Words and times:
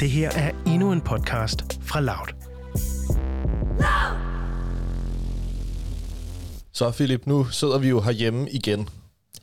Det 0.00 0.10
her 0.10 0.30
er 0.30 0.50
endnu 0.66 0.92
en 0.92 1.00
podcast 1.00 1.78
fra 1.82 2.00
Loud. 2.00 2.28
Så 6.72 6.90
Philip, 6.90 7.26
nu 7.26 7.44
sidder 7.44 7.78
vi 7.78 7.88
jo 7.88 8.00
herhjemme 8.00 8.50
igen. 8.50 8.88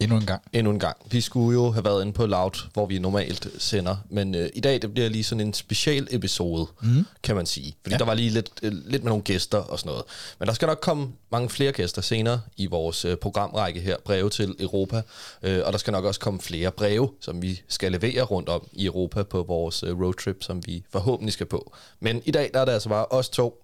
Endnu 0.06 0.18
en 0.18 0.26
gang. 0.26 0.42
Endnu 0.54 0.72
en 0.72 0.80
gang. 0.80 0.98
Vi 1.12 1.22
skulle 1.22 1.60
jo 1.60 1.72
have 1.72 1.86
været 1.86 2.02
inde 2.02 2.14
på 2.14 2.26
Loud, 2.26 2.70
hvor 2.74 2.86
vi 2.86 3.00
normalt 3.00 3.48
sender. 3.58 3.96
Men 4.10 4.36
øh, 4.36 4.50
i 4.54 4.60
dag, 4.60 4.82
det 4.82 4.94
bliver 4.94 5.10
lige 5.10 5.24
sådan 5.24 5.48
en 5.48 5.54
special 5.54 6.08
episode, 6.12 6.68
mm. 6.82 7.06
kan 7.24 7.36
man 7.36 7.46
sige. 7.46 7.76
Fordi 7.82 7.94
ja. 7.94 7.98
der 7.98 8.06
var 8.06 8.14
lige 8.14 8.30
lidt, 8.30 8.50
øh, 8.64 8.74
lidt 8.86 9.04
med 9.04 9.12
nogle 9.12 9.24
gæster 9.24 9.58
og 9.58 9.80
sådan 9.80 9.90
noget. 9.90 10.04
Men 10.40 10.48
der 10.48 10.54
skal 10.54 10.66
nok 10.66 10.80
komme 10.82 11.08
mange 11.32 11.50
flere 11.50 11.72
gæster 11.72 12.02
senere 12.02 12.42
i 12.58 12.66
vores 12.66 13.06
øh, 13.06 13.18
programrække 13.18 13.80
her, 13.80 13.96
Breve 14.06 14.30
til 14.30 14.56
Europa. 14.60 15.02
Øh, 15.44 15.62
og 15.66 15.72
der 15.72 15.78
skal 15.78 15.92
nok 15.92 16.06
også 16.06 16.20
komme 16.20 16.42
flere 16.42 16.72
breve, 16.72 17.10
som 17.22 17.42
vi 17.42 17.62
skal 17.68 17.92
levere 17.92 18.22
rundt 18.22 18.50
om 18.50 18.68
i 18.74 18.86
Europa 18.86 19.24
på 19.24 19.44
vores 19.44 19.84
øh, 19.84 20.02
roadtrip, 20.02 20.44
som 20.44 20.68
vi 20.68 20.84
forhåbentlig 20.92 21.34
skal 21.34 21.46
på. 21.46 21.74
Men 22.00 22.22
i 22.26 22.32
dag, 22.32 22.50
der 22.54 22.60
er 22.60 22.66
det 22.66 22.72
altså 22.72 22.90
bare 22.90 23.06
os 23.06 23.30
to 23.30 23.64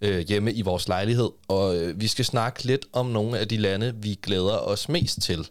øh, 0.00 0.18
hjemme 0.28 0.52
i 0.52 0.62
vores 0.62 0.88
lejlighed, 0.88 1.30
og 1.48 1.76
øh, 1.76 2.00
vi 2.00 2.08
skal 2.08 2.24
snakke 2.24 2.64
lidt 2.64 2.86
om 2.92 3.06
nogle 3.06 3.38
af 3.38 3.48
de 3.48 3.56
lande, 3.56 3.94
vi 3.96 4.18
glæder 4.22 4.58
os 4.58 4.88
mest 4.88 5.22
til 5.22 5.48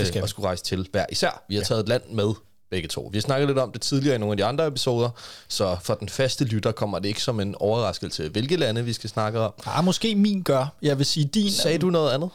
øh, 0.00 0.22
at 0.22 0.28
skulle 0.28 0.46
rejse 0.46 0.64
til 0.64 0.88
hver 0.92 1.06
især. 1.10 1.44
Vi 1.48 1.54
har 1.54 1.60
ja. 1.60 1.64
taget 1.64 1.80
et 1.80 1.88
land 1.88 2.02
med 2.10 2.34
begge 2.70 2.88
to. 2.88 3.08
Vi 3.12 3.18
har 3.18 3.22
snakket 3.22 3.48
lidt 3.48 3.58
om 3.58 3.72
det 3.72 3.80
tidligere 3.80 4.14
i 4.14 4.18
nogle 4.18 4.32
af 4.32 4.36
de 4.36 4.44
andre 4.44 4.66
episoder, 4.66 5.10
så 5.48 5.76
for 5.82 5.94
den 5.94 6.08
faste 6.08 6.44
lytter 6.44 6.72
kommer 6.72 6.98
det 6.98 7.08
ikke 7.08 7.22
som 7.22 7.40
en 7.40 7.54
overraskelse, 7.58 8.28
hvilke 8.28 8.56
lande 8.56 8.84
vi 8.84 8.92
skal 8.92 9.10
snakke 9.10 9.40
om. 9.40 9.52
Ah, 9.66 9.84
måske 9.84 10.14
min 10.14 10.42
gør. 10.42 10.66
Jeg 10.82 10.98
vil 10.98 11.06
sige 11.06 11.26
din. 11.26 11.50
Sagde 11.50 11.78
du 11.78 11.90
noget 11.90 12.12
andet? 12.12 12.30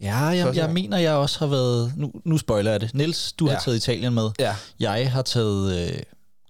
Ja, 0.00 0.16
jeg, 0.16 0.56
jeg 0.56 0.70
mener, 0.70 0.98
jeg 0.98 1.14
også 1.14 1.38
har 1.38 1.46
været... 1.46 1.92
Nu, 1.96 2.12
nu 2.24 2.38
spoiler 2.38 2.70
jeg 2.70 2.80
det. 2.80 2.94
Nils, 2.94 3.32
du 3.32 3.46
ja. 3.46 3.52
har 3.52 3.60
taget 3.60 3.76
Italien 3.76 4.14
med. 4.14 4.30
Ja. 4.38 4.56
Jeg 4.80 5.12
har 5.12 5.22
taget... 5.22 5.88
Øh, 5.88 6.02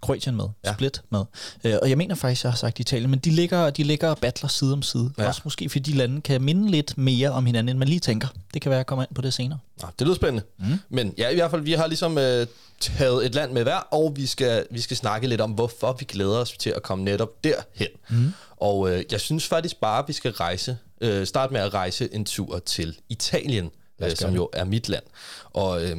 Kroatien 0.02 0.37
med, 0.37 0.45
ja. 0.65 0.73
Split 0.73 1.02
med. 1.11 1.24
Øh, 1.64 1.75
og 1.83 1.89
jeg 1.89 1.98
mener 1.98 2.14
faktisk, 2.14 2.45
jeg 2.45 2.53
har 2.53 2.56
sagt 2.56 2.81
Italien, 2.81 3.11
men 3.11 3.19
de 3.19 3.31
ligger, 3.31 3.70
de 3.70 3.83
ligger 3.83 4.09
og 4.09 4.19
battler 4.19 4.48
side 4.48 4.72
om 4.72 4.83
side. 4.83 5.11
Ja. 5.19 5.27
Også 5.28 5.41
måske 5.44 5.69
fordi 5.69 5.92
de 5.92 5.97
lande 5.97 6.20
kan 6.20 6.42
minde 6.42 6.70
lidt 6.70 6.98
mere 6.98 7.31
om 7.31 7.47
hinanden, 7.47 7.69
end 7.69 7.78
man 7.78 7.89
lige 7.89 8.00
tænker. 8.00 8.28
Det 8.55 8.62
kan 8.62 8.70
være, 8.70 8.77
at 8.77 8.78
jeg 8.78 8.86
kommer 8.86 9.03
ind 9.03 9.14
på 9.14 9.22
det 9.22 9.34
senere. 9.34 9.59
Ja, 9.83 9.86
det 9.98 10.06
lyder 10.06 10.17
spændende. 10.17 10.42
Mm. 10.59 10.78
Men 10.89 11.14
ja, 11.19 11.28
i 11.28 11.34
hvert 11.34 11.50
fald, 11.50 11.62
vi 11.62 11.72
har 11.72 11.86
ligesom 11.86 12.19
øh, 12.19 12.47
taget 12.81 13.27
et 13.27 13.34
land 13.34 13.53
med 13.53 13.62
hver, 13.62 13.77
og 13.77 14.12
vi 14.17 14.27
skal, 14.27 14.67
vi 14.70 14.81
skal 14.81 14.97
snakke 14.97 15.28
lidt 15.28 15.41
om, 15.41 15.50
hvorfor 15.50 15.97
vi 15.98 16.05
glæder 16.05 16.37
os 16.37 16.53
til 16.53 16.70
at 16.70 16.83
komme 16.83 17.05
netop 17.05 17.44
derhen. 17.44 17.89
Mm. 18.11 18.33
Og 18.56 18.91
øh, 18.91 19.05
jeg 19.12 19.20
synes 19.20 19.48
faktisk 19.48 19.81
bare, 19.81 19.98
at 19.98 20.05
vi 20.09 20.12
skal 20.12 20.33
rejse, 20.33 20.77
øh, 21.00 21.27
starte 21.27 21.53
med 21.53 21.61
at 21.61 21.75
rejse 21.75 22.14
en 22.14 22.25
tur 22.25 22.59
til 22.59 22.97
Italien, 23.09 23.70
øh, 24.03 24.16
som 24.16 24.34
jo 24.34 24.48
er 24.53 24.64
mit 24.64 24.89
land. 24.89 25.05
Og 25.44 25.84
øh, 25.84 25.97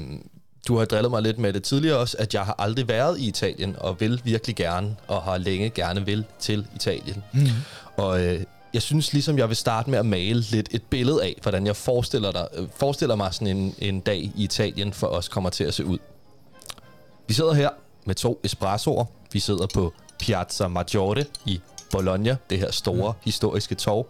du 0.68 0.78
har 0.78 0.86
drillet 0.86 1.12
mig 1.12 1.22
lidt 1.22 1.38
med 1.38 1.54
det 1.54 1.64
tidligere 1.64 1.98
også, 1.98 2.18
at 2.20 2.34
jeg 2.34 2.46
har 2.46 2.56
aldrig 2.58 2.88
været 2.88 3.20
i 3.20 3.28
Italien, 3.28 3.76
og 3.80 4.00
vil 4.00 4.22
virkelig 4.24 4.56
gerne, 4.56 4.96
og 5.08 5.22
har 5.22 5.38
længe 5.38 5.70
gerne 5.70 6.06
vil 6.06 6.26
til 6.40 6.68
Italien. 6.76 7.24
Mm. 7.34 7.48
Og 7.98 8.26
øh, 8.26 8.44
jeg 8.74 8.82
synes 8.82 9.14
ligesom, 9.14 9.38
jeg 9.38 9.50
vil 9.50 9.56
starte 9.56 9.90
med 9.90 10.00
at 10.00 10.06
male 10.06 10.42
lidt 10.42 10.70
et 10.72 10.84
billede 10.84 11.24
af, 11.24 11.40
hvordan 11.42 11.66
jeg 11.68 11.76
forestiller, 11.76 12.32
dig, 12.32 12.48
øh, 12.54 12.68
forestiller 12.78 13.16
mig 13.16 13.34
sådan 13.34 13.58
en, 13.58 13.76
en 13.80 14.00
dag 14.00 14.18
i 14.18 14.32
Italien 14.36 14.94
for 14.94 15.08
os 15.08 15.28
kommer 15.28 15.50
til 15.50 15.64
at 15.64 15.74
se 15.74 15.86
ud. 15.86 15.98
Vi 17.28 17.34
sidder 17.34 17.54
her 17.54 17.70
med 18.06 18.16
to 18.16 18.40
espressoer. 18.44 19.06
Vi 19.32 19.40
sidder 19.40 19.68
på 19.74 19.94
Piazza 20.20 20.68
Maggiore 20.68 21.26
i 21.46 21.62
Bologna, 21.92 22.38
det 22.50 22.60
her 22.60 22.72
store 22.72 23.12
mm. 23.12 23.18
historiske 23.26 23.76
torv. 23.76 24.08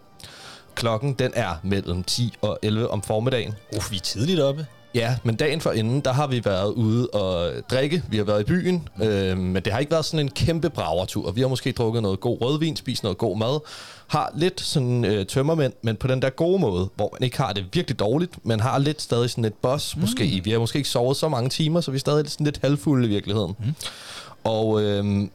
Klokken 0.76 1.14
den 1.14 1.32
er 1.36 1.56
mellem 1.64 2.04
10 2.04 2.34
og 2.42 2.60
11 2.62 2.90
om 2.90 3.02
formiddagen. 3.02 3.54
Uh, 3.76 3.92
vi 3.92 3.96
er 3.96 4.02
tidligt 4.02 4.40
oppe. 4.40 4.68
Ja, 4.96 5.16
men 5.24 5.36
dagen 5.36 5.62
for 5.62 5.72
inden, 5.72 6.02
der 6.02 6.14
har 6.14 6.28
vi 6.28 6.46
været 6.46 6.74
ude 6.74 7.08
og 7.08 7.52
drikke. 7.72 8.04
Vi 8.10 8.18
har 8.18 8.24
været 8.24 8.42
i 8.42 8.44
byen, 8.44 8.88
øh, 9.02 9.38
men 9.38 9.56
det 9.56 9.74
har 9.74 9.80
ikke 9.80 9.92
været 9.92 10.06
sådan 10.06 10.26
en 10.26 10.32
kæmpe 10.32 10.70
bragertur. 10.70 11.32
Vi 11.32 11.42
har 11.42 11.48
måske 11.48 11.72
drukket 11.72 12.02
noget 12.02 12.20
god 12.20 12.42
rødvin, 12.42 12.76
spist 12.76 13.04
noget 13.04 13.18
god 13.18 13.38
mad. 13.38 13.60
Har 14.08 14.32
lidt 14.36 14.62
sådan 14.62 15.06
øh, 15.06 15.26
tømmermænd, 15.26 15.74
men 15.82 15.96
på 15.96 16.08
den 16.08 16.22
der 16.22 16.30
gode 16.30 16.60
måde, 16.60 16.90
hvor 16.96 17.10
man 17.20 17.24
ikke 17.24 17.38
har 17.38 17.54
det 17.54 17.66
virkelig 17.74 18.00
dårligt, 18.00 18.46
men 18.46 18.60
har 18.60 18.78
lidt 18.78 19.02
stadig 19.02 19.30
sådan 19.30 19.46
et 19.46 19.54
boss 19.54 19.96
mm. 19.96 20.02
måske. 20.02 20.42
Vi 20.44 20.52
har 20.52 20.60
måske 20.60 20.78
ikke 20.78 20.90
sovet 20.90 21.18
så 21.18 21.30
mange 21.30 21.50
timer, 21.50 21.82
så 21.82 21.92
vi 21.92 21.96
er 21.96 22.00
stadig 22.00 22.32
sådan 22.32 22.46
lidt 22.46 22.60
halvfulde 22.62 23.06
i 23.06 23.10
virkeligheden. 23.10 23.56
Mm. 23.60 23.76
Og 24.44 24.82
øh, 24.82 25.28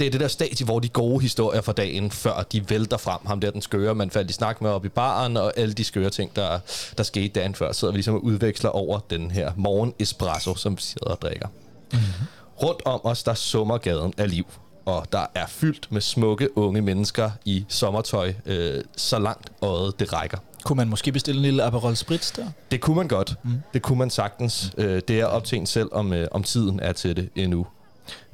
det 0.00 0.06
er 0.06 0.10
det 0.10 0.20
der 0.20 0.28
stadie, 0.28 0.64
hvor 0.64 0.78
de 0.78 0.88
gode 0.88 1.20
historier 1.20 1.60
fra 1.60 1.72
dagen, 1.72 2.10
før 2.10 2.42
de 2.52 2.70
vælter 2.70 2.96
frem. 2.96 3.18
Ham 3.26 3.40
der, 3.40 3.50
den 3.50 3.62
skøre, 3.62 3.94
man 3.94 4.10
faldt 4.10 4.30
i 4.30 4.32
snak 4.32 4.62
med 4.62 4.70
op 4.70 4.84
i 4.84 4.88
baren, 4.88 5.36
og 5.36 5.52
alle 5.56 5.74
de 5.74 5.84
skøre 5.84 6.10
ting, 6.10 6.36
der, 6.36 6.58
der 6.98 7.02
skete 7.02 7.28
dagen 7.28 7.54
før, 7.54 7.72
sidder 7.72 7.92
vi 7.92 7.96
ligesom 7.96 8.14
og 8.14 8.24
udveksler 8.24 8.70
over 8.70 8.98
den 9.10 9.30
her 9.30 9.52
morgen 9.56 9.94
espresso, 9.98 10.54
som 10.54 10.76
vi 10.76 10.82
sidder 10.82 11.10
og 11.10 11.22
drikker. 11.22 11.48
Mm-hmm. 11.92 12.26
Rundt 12.62 12.82
om 12.84 13.00
os, 13.04 13.22
der 13.22 13.34
summer 13.34 13.78
gaden 13.78 14.14
af 14.18 14.30
liv, 14.30 14.46
og 14.84 15.06
der 15.12 15.26
er 15.34 15.46
fyldt 15.46 15.92
med 15.92 16.00
smukke 16.00 16.58
unge 16.58 16.80
mennesker 16.80 17.30
i 17.44 17.64
sommertøj, 17.68 18.32
øh, 18.46 18.84
så 18.96 19.18
langt 19.18 19.52
øjet 19.62 20.00
det 20.00 20.12
rækker. 20.12 20.38
Kunne 20.64 20.76
man 20.76 20.88
måske 20.88 21.12
bestille 21.12 21.38
en 21.38 21.42
lille 21.42 21.62
Aperol 21.62 21.96
Spritz 21.96 22.32
der? 22.32 22.46
Det 22.70 22.80
kunne 22.80 22.96
man 22.96 23.08
godt. 23.08 23.34
Mm. 23.44 23.50
Det 23.74 23.82
kunne 23.82 23.98
man 23.98 24.10
sagtens. 24.10 24.72
Mm. 24.76 24.84
Øh, 24.84 25.02
det 25.08 25.20
er 25.20 25.24
op 25.24 25.44
til 25.44 25.58
en 25.58 25.66
selv, 25.66 25.88
om, 25.92 26.12
øh, 26.12 26.28
om 26.30 26.42
tiden 26.42 26.80
er 26.80 26.92
til 26.92 27.16
det 27.16 27.28
endnu. 27.36 27.66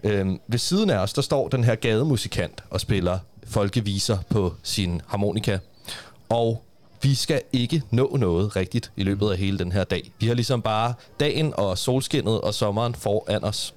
Øhm, 0.04 0.40
ved 0.46 0.58
siden 0.58 0.90
af 0.90 0.98
os, 0.98 1.12
der 1.12 1.22
står 1.22 1.48
den 1.48 1.64
her 1.64 1.74
gademusikant 1.74 2.64
og 2.70 2.80
spiller 2.80 3.18
folkeviser 3.46 4.18
på 4.28 4.54
sin 4.62 5.00
harmonika. 5.06 5.58
Og 6.28 6.62
vi 7.02 7.14
skal 7.14 7.42
ikke 7.52 7.82
nå 7.90 8.16
noget 8.16 8.56
rigtigt 8.56 8.92
i 8.96 9.02
løbet 9.02 9.30
af 9.30 9.38
hele 9.38 9.58
den 9.58 9.72
her 9.72 9.84
dag. 9.84 10.10
Vi 10.18 10.26
har 10.26 10.34
ligesom 10.34 10.62
bare 10.62 10.94
dagen 11.20 11.52
og 11.56 11.78
solskinnet 11.78 12.40
og 12.40 12.54
sommeren 12.54 12.94
foran 12.94 13.44
os. 13.44 13.74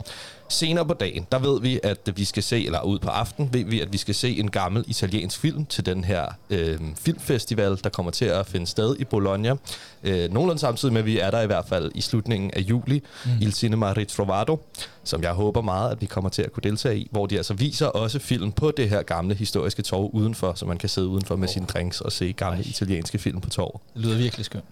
Senere 0.50 0.86
på 0.86 0.94
dagen, 0.94 1.28
der 1.32 1.40
ved 1.40 1.62
vi, 1.62 1.80
at 1.84 2.10
vi 2.16 2.26
skal 2.26 2.44
se, 2.44 2.66
eller 2.66 2.82
ud 2.82 3.00
på 3.00 3.10
aften, 3.10 3.54
ved 3.54 3.66
vi, 3.66 3.82
at 3.82 3.94
vi 3.94 3.98
skal 3.98 4.16
se 4.16 4.40
en 4.40 4.52
gammel 4.52 4.84
italiensk 4.88 5.40
film 5.40 5.66
til 5.66 5.86
den 5.86 6.04
her 6.04 6.26
øh, 6.50 6.80
filmfestival, 6.96 7.80
der 7.84 7.90
kommer 7.90 8.12
til 8.12 8.26
at 8.26 8.48
finde 8.48 8.68
sted 8.68 8.96
i 9.00 9.04
Bologna. 9.04 9.56
Øh, 10.04 10.32
nogenlunde 10.32 10.60
samtidig 10.60 10.94
med, 10.94 11.02
at 11.02 11.06
vi 11.06 11.20
er 11.20 11.32
der 11.32 11.42
i 11.42 11.46
hvert 11.46 11.66
fald 11.68 11.92
i 11.96 12.02
slutningen 12.02 12.52
af 12.54 12.60
juli, 12.60 13.04
mm. 13.26 13.32
Il 13.42 13.54
Cinema 13.54 13.94
Ritrovato, 13.94 14.66
som 15.04 15.24
jeg 15.24 15.32
håber 15.32 15.62
meget, 15.62 15.92
at 15.92 16.02
vi 16.02 16.06
kommer 16.06 16.30
til 16.30 16.42
at 16.42 16.52
kunne 16.52 16.64
deltage 16.64 16.98
i, 16.98 17.08
hvor 17.12 17.26
de 17.26 17.38
altså 17.38 17.54
viser 17.54 17.88
også 17.88 18.20
film 18.20 18.52
på 18.52 18.72
det 18.72 18.90
her 18.90 19.02
gamle 19.02 19.36
historiske 19.36 19.82
torv 19.82 20.10
udenfor, 20.14 20.54
så 20.54 20.66
man 20.66 20.78
kan 20.78 20.90
sidde 20.90 21.08
udenfor 21.08 21.36
med 21.36 21.48
oh. 21.48 21.54
sine 21.54 21.66
drinks 21.66 22.02
og 22.02 22.12
se 22.12 22.34
gamle 22.34 22.60
Ej. 22.60 22.70
italienske 22.70 23.18
film 23.18 23.42
på 23.42 23.50
torv. 23.50 23.82
Det 23.94 24.02
lyder 24.02 24.18
virkelig 24.18 24.46
skønt 24.46 24.66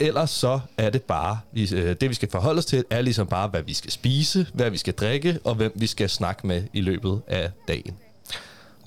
ellers 0.00 0.30
så 0.30 0.60
er 0.78 0.90
det 0.90 1.02
bare, 1.02 1.38
øh, 1.56 1.96
det 2.00 2.08
vi 2.08 2.14
skal 2.14 2.30
forholde 2.30 2.58
os 2.58 2.66
til, 2.66 2.84
er 2.90 3.00
ligesom 3.00 3.26
bare, 3.26 3.48
hvad 3.48 3.62
vi 3.62 3.74
skal 3.74 3.90
spise, 3.90 4.46
hvad 4.54 4.70
vi 4.70 4.76
skal 4.76 4.94
drikke, 4.94 5.38
og 5.44 5.54
hvem 5.54 5.72
vi 5.74 5.86
skal 5.86 6.10
snakke 6.10 6.46
med 6.46 6.62
i 6.72 6.80
løbet 6.80 7.20
af 7.26 7.50
dagen. 7.68 7.96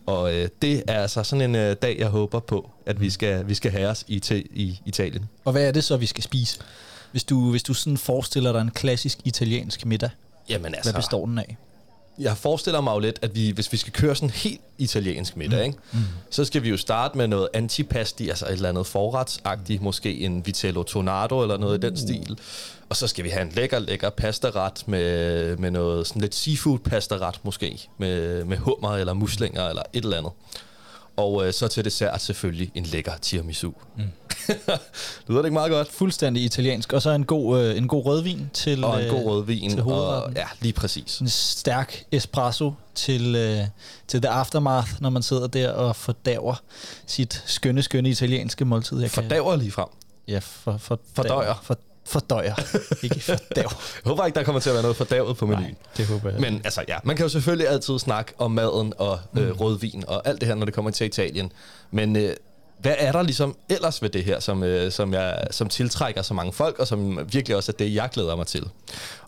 Og 0.06 0.34
øh, 0.36 0.50
det 0.62 0.84
er 0.88 1.02
altså 1.02 1.24
sådan 1.24 1.50
en 1.50 1.56
øh, 1.56 1.76
dag, 1.82 2.00
jeg 2.00 2.08
håber 2.08 2.40
på, 2.40 2.72
at 2.86 3.02
vi 3.02 3.10
skal, 3.10 3.48
vi 3.48 3.54
skal 3.54 3.72
have 3.72 3.88
os 3.88 4.06
i, 4.08 4.20
te, 4.20 4.44
i 4.58 4.82
Italien. 4.86 5.30
Og 5.46 5.52
hvad 5.52 5.68
er 5.68 5.72
det 5.72 5.84
så, 5.84 5.98
vi 5.98 6.06
skal 6.06 6.24
spise? 6.24 6.60
Hvis 7.12 7.24
du, 7.24 7.52
hvis 7.52 7.64
du 7.64 7.74
sådan 7.74 7.98
forestiller 7.98 8.52
dig 8.52 8.62
en 8.62 8.72
klassisk 8.72 9.18
italiensk 9.26 9.86
middag, 9.86 10.10
Jamen 10.50 10.76
altså, 10.76 10.92
hvad 10.92 11.02
består 11.02 11.26
den 11.26 11.38
af? 11.38 11.58
Jeg 12.20 12.38
forestiller 12.38 12.82
mig 12.82 12.94
jo 12.94 13.00
lidt, 13.00 13.20
at 13.22 13.36
vi, 13.36 13.52
hvis 13.52 13.72
vi 13.72 13.78
skal 13.78 13.94
køre 13.94 14.16
sådan 14.16 14.30
helt 14.30 14.62
italiensk 14.78 15.38
middag, 15.38 15.60
mm. 15.60 15.66
ikke? 15.66 15.78
Mm. 15.94 16.00
så 16.30 16.46
skal 16.46 16.64
vi 16.64 16.70
jo 16.70 16.78
starte 16.78 17.18
med 17.18 17.28
noget 17.28 17.48
antipasti, 17.54 18.30
altså 18.30 18.46
et 18.46 18.52
eller 18.52 18.70
andet 18.70 18.88
forretsagtigt, 18.88 19.82
måske 19.82 20.20
en 20.20 20.46
vitello 20.46 20.84
tonado 20.84 21.42
eller 21.42 21.58
noget 21.58 21.80
mm. 21.80 21.86
i 21.86 21.90
den 21.90 21.94
uh. 21.94 22.00
stil. 22.00 22.40
Og 22.90 22.96
så 22.96 23.08
skal 23.08 23.24
vi 23.24 23.30
have 23.30 23.42
en 23.42 23.52
lækker, 23.56 23.80
lækker 23.80 24.10
pastaret 24.10 24.88
med, 24.88 25.58
med 25.58 25.72
noget 25.72 26.08
sådan 26.08 26.22
lidt 26.22 26.36
seafood 26.36 26.80
pastaret 26.80 27.40
måske, 27.44 27.90
med, 27.98 28.44
med 28.44 28.58
hummer 28.58 28.96
eller 28.96 29.14
muslinger 29.14 29.70
eller 29.70 29.84
et 29.94 30.04
eller 30.04 30.18
andet. 30.18 30.32
Og 31.18 31.48
øh, 31.48 31.54
så 31.54 31.68
til 31.68 31.86
dessert 31.86 32.22
selvfølgelig 32.22 32.72
en 32.76 32.84
lækker 32.84 33.18
tiramisu. 33.18 33.72
Mm. 33.98 34.04
Lyder 35.28 35.42
det 35.42 35.46
ikke 35.46 35.54
meget 35.54 35.72
godt? 35.72 35.92
Fuldstændig 35.92 36.44
italiensk. 36.44 36.94
Og 36.94 37.02
så 37.02 37.10
en 37.10 37.26
god, 37.26 37.60
øh, 37.60 37.78
en 37.78 37.88
god 37.88 38.06
rødvin 38.06 38.50
til 38.54 38.84
Og 38.84 39.04
en 39.04 39.10
god 39.10 39.20
øh, 39.20 39.26
rødvin. 39.26 39.70
Til 39.70 39.82
og, 39.82 40.32
ja, 40.36 40.46
lige 40.62 40.74
præcis. 40.74 41.20
En 41.20 41.30
stærk 41.30 42.04
espresso 42.12 42.74
til, 42.96 43.36
øh, 43.36 43.60
til 44.08 44.22
the 44.22 44.30
aftermath, 44.30 44.90
når 45.02 45.10
man 45.10 45.24
sidder 45.24 45.48
der 45.48 45.72
og 45.72 45.96
fordaver 45.96 46.56
sit 47.08 47.44
skønne, 47.46 47.82
skønne 47.82 48.10
italienske 48.10 48.66
måltid. 48.66 49.02
Jeg 49.02 49.12
fordaver 49.12 49.56
lige 49.56 49.72
frem? 49.72 49.88
Ja, 50.28 50.40
for, 50.40 50.78
for 50.78 51.00
fordøjer. 51.16 51.62
For, 51.64 51.78
fordøjer, 52.06 52.56
ikke 53.04 53.20
fordav. 53.20 53.40
jeg 53.56 53.70
håber 54.06 54.26
ikke, 54.26 54.36
der 54.36 54.44
kommer 54.44 54.62
til 54.62 54.70
at 54.70 54.74
være 54.74 54.84
noget 54.84 54.98
fordavet 54.98 55.38
på 55.38 55.46
menuen. 55.46 55.64
Nej, 55.64 55.76
det 55.98 56.06
håber 56.06 56.30
jeg. 56.30 56.42
Men 56.42 56.62
altså, 56.64 56.84
ja, 56.88 56.98
man 57.04 57.16
kan 57.16 57.26
jo 57.26 57.30
selvfølgelig 57.30 57.68
altid 57.68 58.00
snakke 58.00 58.34
om 58.38 58.52
maden 58.52 58.94
og 58.98 59.20
øh, 59.38 59.48
mm. 59.48 59.52
rødvin 59.52 60.04
og 60.08 60.28
alt 60.28 60.42
det 60.42 60.48
her, 60.48 60.56
når 60.56 60.66
det 60.66 60.74
kommer 60.74 60.92
til 60.92 61.08
Italien. 61.08 61.52
Men 61.92 62.16
øh, 62.16 62.36
hvad 62.80 62.96
er 62.98 63.12
der 63.12 63.22
ligesom 63.22 63.58
ellers 63.70 64.02
ved 64.02 64.10
det 64.10 64.24
her, 64.24 64.40
som, 64.40 64.64
øh, 64.64 64.92
som, 64.92 65.14
jeg, 65.14 65.48
som 65.52 65.70
tiltrækker 65.70 66.22
så 66.22 66.34
mange 66.34 66.54
folk, 66.54 66.80
og 66.80 66.88
som 66.88 67.20
virkelig 67.32 67.58
også 67.58 67.72
er 67.72 67.78
det, 67.78 67.96
jeg 67.96 68.10
glæder 68.14 68.36
mig 68.36 68.48
til? 68.48 68.70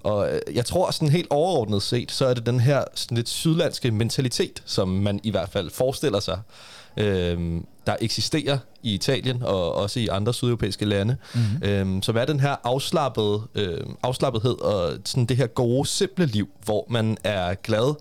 Og 0.04 0.34
øh, 0.34 0.42
jeg 0.54 0.66
tror 0.66 0.92
sådan 0.92 1.10
helt 1.10 1.28
overordnet 1.30 1.84
set, 1.84 2.12
så 2.12 2.26
er 2.26 2.34
det 2.34 2.46
den 2.46 2.60
her 2.60 2.84
sådan 2.96 3.18
lidt 3.18 3.30
sydlandske 3.30 3.92
mentalitet, 3.92 4.64
som 4.66 4.88
man 4.88 5.20
i 5.24 5.32
hvert 5.32 5.50
fald 5.50 5.70
forestiller 5.70 6.20
sig, 6.20 6.40
øh, 6.98 7.62
der 7.88 7.96
eksisterer 8.02 8.58
i 8.84 8.94
Italien 8.94 9.44
og 9.44 9.76
også 9.76 10.00
i 10.00 10.08
andre 10.08 10.34
sydeuropæiske 10.34 10.86
lande, 10.86 11.18
mm-hmm. 11.34 11.70
øh, 11.98 12.04
som 12.04 12.18
er 12.18 12.26
den 12.26 12.40
her 12.40 12.56
afslappede, 12.64 13.42
øh, 13.56 13.80
afslappethed 14.04 14.62
og 14.62 14.94
sådan 15.06 15.26
det 15.26 15.38
her 15.38 15.48
gode, 15.48 15.88
simple 15.88 16.26
liv, 16.26 16.50
hvor 16.66 16.86
man 16.90 17.18
er 17.24 17.54
glad 17.54 17.96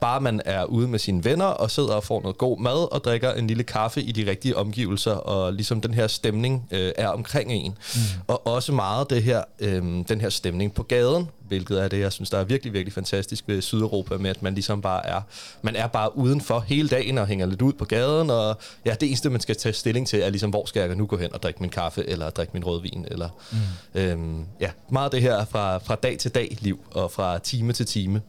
bare 0.00 0.20
man 0.20 0.40
er 0.44 0.64
ude 0.64 0.88
med 0.88 0.98
sine 0.98 1.24
venner 1.24 1.44
og 1.44 1.70
sidder 1.70 1.94
og 1.94 2.04
får 2.04 2.20
noget 2.20 2.38
god 2.38 2.60
mad 2.60 2.92
og 2.92 3.04
drikker 3.04 3.32
en 3.32 3.46
lille 3.46 3.62
kaffe 3.62 4.02
i 4.02 4.12
de 4.12 4.30
rigtige 4.30 4.56
omgivelser, 4.56 5.12
og 5.12 5.52
ligesom 5.52 5.80
den 5.80 5.94
her 5.94 6.06
stemning 6.06 6.68
øh, 6.70 6.92
er 6.96 7.08
omkring 7.08 7.52
en. 7.52 7.78
Mm. 7.94 8.00
Og 8.26 8.46
også 8.46 8.72
meget 8.72 9.10
det 9.10 9.22
her, 9.22 9.42
øh, 9.60 9.82
den 10.08 10.20
her 10.20 10.28
stemning 10.28 10.74
på 10.74 10.82
gaden, 10.82 11.28
hvilket 11.48 11.82
er 11.82 11.88
det, 11.88 12.00
jeg 12.00 12.12
synes, 12.12 12.30
der 12.30 12.38
er 12.38 12.44
virkelig, 12.44 12.72
virkelig 12.72 12.92
fantastisk 12.92 13.44
ved 13.46 13.62
Sydeuropa, 13.62 14.16
med 14.16 14.30
at 14.30 14.42
man 14.42 14.54
ligesom 14.54 14.82
bare 14.82 15.06
er, 15.06 15.20
man 15.62 15.76
er 15.76 15.86
bare 15.86 16.18
udenfor 16.18 16.60
hele 16.60 16.88
dagen 16.88 17.18
og 17.18 17.26
hænger 17.26 17.46
lidt 17.46 17.62
ud 17.62 17.72
på 17.72 17.84
gaden, 17.84 18.30
og 18.30 18.58
ja, 18.84 18.94
det 19.00 19.06
eneste, 19.06 19.30
man 19.30 19.40
skal 19.40 19.56
tage 19.56 19.72
stilling 19.72 20.08
til, 20.08 20.20
er 20.22 20.30
ligesom, 20.30 20.50
hvor 20.50 20.66
skal 20.66 20.80
jeg 20.80 20.96
nu 20.96 21.06
gå 21.06 21.16
hen 21.16 21.34
og 21.34 21.42
drikke 21.42 21.60
min 21.60 21.70
kaffe, 21.70 22.08
eller 22.08 22.30
drikke 22.30 22.52
min 22.52 22.64
rødvin, 22.64 23.06
eller 23.10 23.28
mm. 23.52 24.00
øhm, 24.00 24.44
ja, 24.60 24.70
meget 24.90 25.12
det 25.12 25.22
her 25.22 25.44
fra, 25.44 25.78
fra 25.78 25.94
dag 25.94 26.18
til 26.18 26.30
dag 26.30 26.56
liv, 26.60 26.80
og 26.90 27.10
fra 27.10 27.38
time 27.38 27.72
til 27.72 27.86
time. 27.86 28.22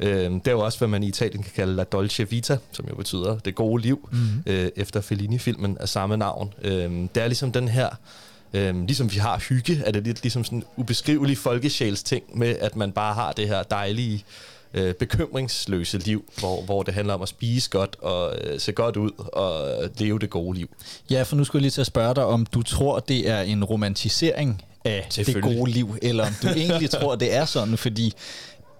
Øhm, 0.00 0.40
det 0.40 0.48
er 0.48 0.52
jo 0.52 0.60
også, 0.60 0.78
hvad 0.78 0.88
man 0.88 1.02
i 1.02 1.08
Italien 1.08 1.42
kan 1.42 1.52
kalde 1.54 1.76
la 1.76 1.84
dolce 1.84 2.30
vita, 2.30 2.58
som 2.72 2.86
jo 2.88 2.94
betyder 2.94 3.38
det 3.38 3.54
gode 3.54 3.82
liv, 3.82 4.08
mm. 4.12 4.18
øh, 4.46 4.70
efter 4.76 5.00
Fellini-filmen 5.00 5.78
af 5.78 5.88
samme 5.88 6.16
navn. 6.16 6.54
Øhm, 6.62 7.08
det 7.08 7.22
er 7.22 7.26
ligesom 7.26 7.52
den 7.52 7.68
her 7.68 7.88
Øhm, 8.52 8.86
ligesom 8.86 9.12
vi 9.12 9.18
har 9.18 9.38
hygge, 9.48 9.82
er 9.86 9.90
det 9.90 10.04
lidt 10.04 10.22
ligesom 10.22 10.44
sådan 10.44 10.58
en 10.58 10.64
ubeskrivelig 10.76 11.38
folkesjæls 11.38 12.02
ting 12.02 12.38
med, 12.38 12.56
at 12.60 12.76
man 12.76 12.92
bare 12.92 13.14
har 13.14 13.32
det 13.32 13.48
her 13.48 13.62
dejlige, 13.62 14.24
øh, 14.74 14.94
bekymringsløse 14.94 15.98
liv, 15.98 16.24
hvor, 16.38 16.62
hvor 16.62 16.82
det 16.82 16.94
handler 16.94 17.14
om 17.14 17.22
at 17.22 17.28
spise 17.28 17.70
godt 17.70 17.96
og 18.00 18.34
øh, 18.40 18.60
se 18.60 18.72
godt 18.72 18.96
ud 18.96 19.10
og 19.32 19.68
leve 19.98 20.18
det 20.18 20.30
gode 20.30 20.58
liv. 20.58 20.70
Ja, 21.10 21.22
for 21.22 21.36
nu 21.36 21.44
skulle 21.44 21.60
jeg 21.60 21.62
lige 21.62 21.70
til 21.70 21.80
at 21.80 21.86
spørge 21.86 22.14
dig, 22.14 22.24
om 22.24 22.46
du 22.46 22.62
tror, 22.62 22.98
det 22.98 23.28
er 23.28 23.40
en 23.40 23.64
romantisering 23.64 24.62
af 24.84 25.06
det 25.10 25.42
gode 25.42 25.70
liv, 25.70 25.96
eller 26.02 26.26
om 26.26 26.32
du 26.42 26.48
egentlig 26.48 26.90
tror, 26.90 27.14
det 27.14 27.34
er 27.34 27.44
sådan, 27.44 27.78
fordi 27.78 28.14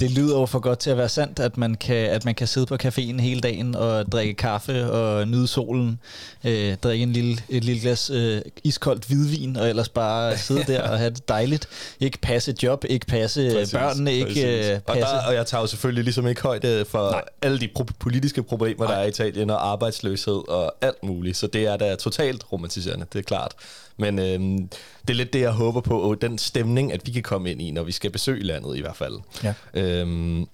det 0.00 0.10
lyder 0.10 0.38
jo 0.40 0.46
for 0.46 0.58
godt 0.58 0.78
til 0.78 0.90
at 0.90 0.96
være 0.96 1.08
sandt, 1.08 1.38
at 1.40 1.56
man 1.56 1.74
kan, 1.74 1.96
at 1.96 2.24
man 2.24 2.34
kan 2.34 2.46
sidde 2.46 2.66
på 2.66 2.74
caféen 2.84 3.20
hele 3.20 3.40
dagen 3.40 3.74
og 3.74 4.12
drikke 4.12 4.34
kaffe 4.34 4.90
og 4.92 5.28
nyde 5.28 5.46
solen, 5.46 6.00
øh, 6.44 6.76
drikke 6.76 7.02
en 7.02 7.12
lille, 7.12 7.36
et 7.48 7.64
lille 7.64 7.80
glas 7.80 8.10
øh, 8.10 8.42
iskoldt 8.64 9.04
hvidvin, 9.04 9.56
og 9.56 9.68
ellers 9.68 9.88
bare 9.88 10.36
sidde 10.46 10.64
der 10.66 10.82
og 10.90 10.98
have 10.98 11.10
det 11.10 11.28
dejligt. 11.28 11.68
Ikke 12.00 12.18
passe 12.18 12.54
job, 12.62 12.84
ikke 12.88 13.06
passe 13.06 13.50
præcis, 13.54 13.72
børnene, 13.74 14.12
ikke 14.12 14.26
præcis. 14.26 14.44
Øh, 14.44 14.80
passe... 14.80 14.80
Og, 14.86 14.96
der, 14.96 15.26
og 15.26 15.34
jeg 15.34 15.46
tager 15.46 15.60
jo 15.62 15.66
selvfølgelig 15.66 16.04
ligesom 16.04 16.26
ikke 16.26 16.42
højde 16.42 16.84
for 16.88 17.10
Nej. 17.10 17.22
alle 17.42 17.60
de 17.60 17.68
pro- 17.78 17.92
politiske 17.98 18.42
problemer, 18.42 18.84
Nej. 18.84 18.94
der 18.94 19.00
er 19.00 19.04
i 19.04 19.08
Italien, 19.08 19.50
og 19.50 19.68
arbejdsløshed 19.68 20.48
og 20.48 20.74
alt 20.80 21.02
muligt. 21.02 21.36
Så 21.36 21.46
det 21.46 21.66
er 21.66 21.76
da 21.76 21.94
totalt 21.94 22.44
romantiserende, 22.52 23.06
det 23.12 23.18
er 23.18 23.22
klart. 23.22 23.54
Men 23.96 24.18
øhm, 24.18 24.68
det 25.02 25.10
er 25.10 25.14
lidt 25.14 25.32
det, 25.32 25.40
jeg 25.40 25.50
håber 25.50 25.80
på, 25.80 26.16
den 26.20 26.38
stemning, 26.38 26.92
at 26.92 27.00
vi 27.06 27.12
kan 27.12 27.22
komme 27.22 27.50
ind 27.50 27.62
i, 27.62 27.70
når 27.70 27.82
vi 27.82 27.92
skal 27.92 28.10
besøge 28.10 28.42
landet 28.42 28.76
i 28.76 28.80
hvert 28.80 28.96
fald. 28.96 29.14
Ja. 29.44 29.54
Øhm, 29.90 30.46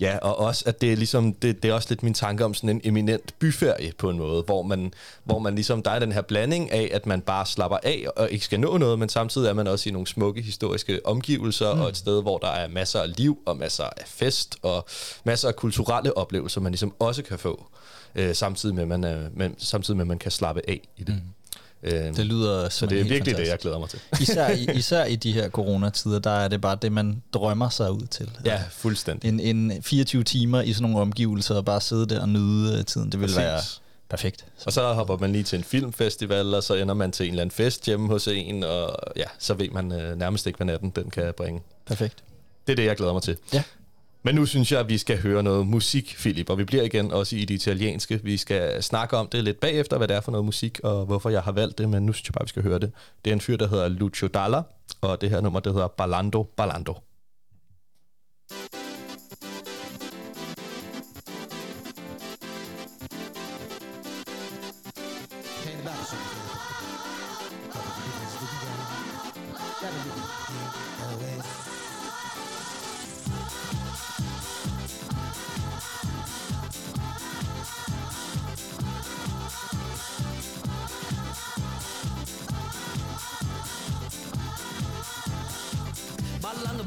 Ja, 0.00 0.18
og 0.22 0.38
også, 0.38 0.64
at 0.66 0.80
det 0.80 0.92
er 0.92 0.96
ligesom, 0.96 1.34
det, 1.34 1.62
det 1.62 1.70
er 1.70 1.74
også 1.74 1.86
lidt 1.90 2.02
min 2.02 2.14
tanke 2.14 2.44
om 2.44 2.54
sådan 2.54 2.70
en 2.70 2.80
eminent 2.84 3.34
byferie 3.38 3.92
på 3.98 4.10
en 4.10 4.18
måde, 4.18 4.42
hvor 4.42 4.62
man, 4.62 4.94
hvor 5.24 5.38
man 5.38 5.54
ligesom, 5.54 5.82
der 5.82 5.90
er 5.90 5.98
den 5.98 6.12
her 6.12 6.20
blanding 6.20 6.72
af, 6.72 6.90
at 6.92 7.06
man 7.06 7.20
bare 7.20 7.46
slapper 7.46 7.78
af 7.82 8.06
og 8.16 8.30
ikke 8.30 8.44
skal 8.44 8.60
nå 8.60 8.78
noget, 8.78 8.98
men 8.98 9.08
samtidig 9.08 9.48
er 9.48 9.52
man 9.52 9.66
også 9.66 9.88
i 9.88 9.92
nogle 9.92 10.06
smukke 10.06 10.42
historiske 10.42 11.06
omgivelser, 11.06 11.74
mm. 11.74 11.80
og 11.80 11.88
et 11.88 11.96
sted, 11.96 12.22
hvor 12.22 12.38
der 12.38 12.48
er 12.48 12.68
masser 12.68 13.00
af 13.00 13.16
liv, 13.16 13.38
og 13.46 13.56
masser 13.56 13.84
af 13.84 14.04
fest, 14.06 14.56
og 14.62 14.86
masser 15.24 15.48
af 15.48 15.56
kulturelle 15.56 16.16
oplevelser, 16.16 16.60
man 16.60 16.72
ligesom 16.72 16.94
også 16.98 17.22
kan 17.22 17.38
få, 17.38 17.66
øh, 18.14 18.34
samtidig, 18.34 18.74
med, 18.74 18.86
man, 18.86 19.04
øh, 19.04 19.38
man, 19.38 19.54
samtidig 19.58 19.96
med, 19.96 20.04
at 20.04 20.08
man 20.08 20.18
kan 20.18 20.30
slappe 20.30 20.62
af 20.68 20.88
i 20.96 21.04
det. 21.04 21.14
Mm. 21.14 21.20
Øh, 21.82 21.92
det 22.16 22.26
lyder 22.26 22.68
Så 22.68 22.86
det 22.86 22.92
er 23.00 23.04
virkelig 23.04 23.18
fantastisk. 23.18 23.38
det, 23.38 23.48
jeg 23.50 23.58
glæder 23.58 23.78
mig 23.78 23.88
til. 23.88 24.00
især, 24.20 24.48
i, 24.50 24.68
især 24.78 25.04
i 25.04 25.16
de 25.16 25.32
her 25.32 25.48
coronatider, 25.48 26.18
der 26.18 26.30
er 26.30 26.48
det 26.48 26.60
bare 26.60 26.78
det, 26.82 26.92
man 26.92 27.22
drømmer 27.34 27.68
sig 27.68 27.92
ud 27.92 28.06
til. 28.06 28.30
Ja, 28.44 28.62
fuldstændig. 28.70 29.28
En, 29.28 29.40
en 29.40 29.82
24 29.82 30.24
timer 30.24 30.60
i 30.62 30.72
sådan 30.72 30.82
nogle 30.82 31.00
omgivelser, 31.02 31.54
og 31.54 31.64
bare 31.64 31.80
sidde 31.80 32.06
der 32.06 32.20
og 32.20 32.28
nyde 32.28 32.78
øh, 32.78 32.84
tiden, 32.84 33.12
det 33.12 33.20
vil 33.20 33.26
Præcis. 33.26 33.36
være 33.38 33.60
perfekt. 34.08 34.44
Så. 34.58 34.64
Og 34.66 34.72
så 34.72 34.92
hopper 34.92 35.16
man 35.18 35.32
lige 35.32 35.44
til 35.44 35.56
en 35.58 35.64
filmfestival, 35.64 36.54
og 36.54 36.62
så 36.62 36.74
ender 36.74 36.94
man 36.94 37.12
til 37.12 37.26
en 37.26 37.30
eller 37.30 37.42
anden 37.42 37.54
fest 37.54 37.86
hjemme 37.86 38.08
hos 38.08 38.28
en, 38.28 38.64
og 38.64 38.96
ja, 39.16 39.24
så 39.38 39.54
ved 39.54 39.68
man 39.70 39.92
øh, 39.92 40.18
nærmest 40.18 40.46
ikke, 40.46 40.56
hvad 40.56 40.66
natten 40.66 40.90
den 40.96 41.10
kan 41.10 41.32
bringe. 41.36 41.60
Perfekt. 41.86 42.24
Det 42.66 42.72
er 42.72 42.76
det, 42.76 42.84
jeg 42.84 42.96
glæder 42.96 43.12
mig 43.12 43.22
til. 43.22 43.36
Ja. 43.52 43.62
Men 44.22 44.34
nu 44.34 44.46
synes 44.46 44.72
jeg, 44.72 44.80
at 44.80 44.88
vi 44.88 44.98
skal 44.98 45.22
høre 45.22 45.42
noget 45.42 45.66
musik, 45.66 46.14
Philip, 46.18 46.50
og 46.50 46.58
vi 46.58 46.64
bliver 46.64 46.82
igen 46.82 47.12
også 47.12 47.36
i 47.36 47.44
det 47.44 47.54
italienske. 47.54 48.20
Vi 48.22 48.36
skal 48.36 48.82
snakke 48.82 49.16
om 49.16 49.28
det 49.28 49.44
lidt 49.44 49.60
bagefter, 49.60 49.96
hvad 49.98 50.08
det 50.08 50.16
er 50.16 50.20
for 50.20 50.32
noget 50.32 50.44
musik, 50.44 50.80
og 50.82 51.06
hvorfor 51.06 51.30
jeg 51.30 51.42
har 51.42 51.52
valgt 51.52 51.78
det, 51.78 51.88
men 51.88 52.06
nu 52.06 52.12
synes 52.12 52.28
jeg 52.28 52.34
bare, 52.34 52.44
vi 52.44 52.48
skal 52.48 52.62
høre 52.62 52.78
det. 52.78 52.92
Det 53.24 53.30
er 53.30 53.34
en 53.34 53.40
fyr, 53.40 53.56
der 53.56 53.68
hedder 53.68 53.88
Lucio 53.88 54.26
Dalla, 54.26 54.62
og 55.00 55.20
det 55.20 55.30
her 55.30 55.40
nummer, 55.40 55.60
det 55.60 55.72
hedder 55.72 55.88
Ballando 55.88 56.42
Ballando. 56.56 56.94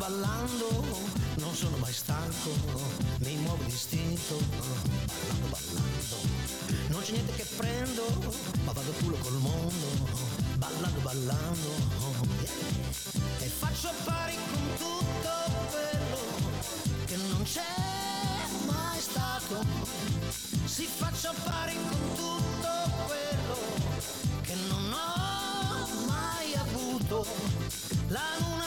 ballando, 0.04 0.84
non 1.36 1.56
sono 1.56 1.78
mai 1.78 1.94
stanco, 1.94 2.50
mi 3.20 3.36
muovo 3.38 3.64
distinto, 3.64 4.36
ballando, 4.50 5.48
ballando. 5.48 6.18
Non 6.90 7.02
c'è 7.02 7.12
niente 7.14 7.32
che 7.36 7.46
prendo, 7.56 8.04
ma 8.66 8.74
vado 8.74 8.92
culo 9.00 9.16
col 9.16 9.38
mondo, 9.38 9.88
ballando, 10.58 11.00
ballando. 11.00 11.70
E 13.40 13.48
faccio 13.48 13.92
pari 14.04 14.36
con 14.52 14.64
tutto 14.78 15.32
quello 15.72 16.20
che 17.06 17.16
non 17.16 17.44
c'è 17.44 17.74
mai 18.66 19.00
stato. 19.00 19.64
Si 20.66 20.86
faccia 20.86 21.34
pari 21.46 21.76
con 21.76 22.16
tutto 22.16 22.72
quello 23.06 23.58
che 24.42 24.56
non 24.68 24.92
ho 24.92 26.06
mai 26.08 26.56
avuto. 26.56 27.26
La 28.10 28.36
luna 28.40 28.63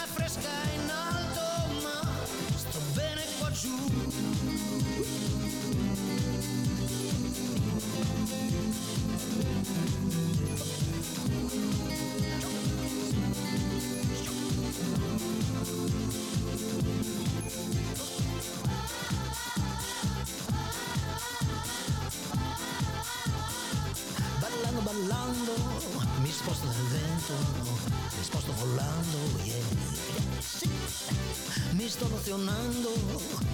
mi 31.87 31.93
sto 31.93 32.07
emozionando, 32.07 32.91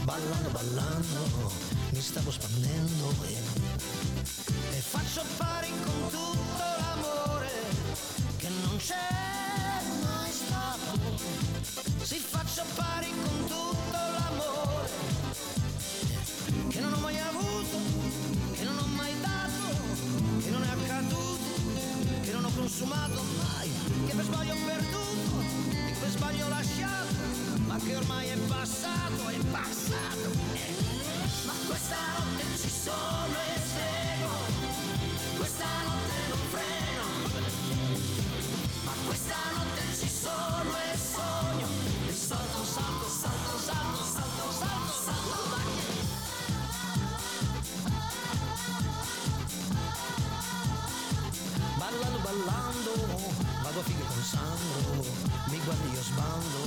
ballando, 0.05 0.49
ballando, 0.53 1.53
mi 1.91 2.01
stavo 2.01 2.31
spandendo. 2.31 3.15
Eh. 3.27 4.52
ormai 28.03 28.29
è 28.29 28.37
passato, 28.49 29.29
è 29.29 29.39
passato. 29.51 30.31
Ma 31.47 31.53
questa 31.67 31.97
notte 32.19 32.45
ci 32.61 32.69
sono 32.69 33.35
e 33.47 33.61
seguo, 33.75 34.39
questa 35.37 35.67
notte 35.87 36.19
non 36.29 36.39
freno. 36.51 37.07
Ma 38.85 38.93
questa 39.07 39.37
notte 39.55 39.83
ci 40.01 40.09
sono 40.09 40.71
e 40.93 40.97
sogno, 40.99 41.69
e 42.09 42.13
salto, 42.13 42.65
salto, 42.65 43.09
salto, 43.09 43.59
salto, 43.67 44.03
salto, 44.15 44.53
salto, 44.59 44.95
salto. 45.05 45.61
Ballando, 51.79 52.19
ballando, 52.19 52.93
vado 53.63 53.81
a 53.81 53.83
fighe 53.83 54.05
con 54.07 54.23
Sandro, 54.23 55.05
mi 55.51 55.59
guardi 55.65 55.91
io 55.93 56.03
sbando 56.03 56.62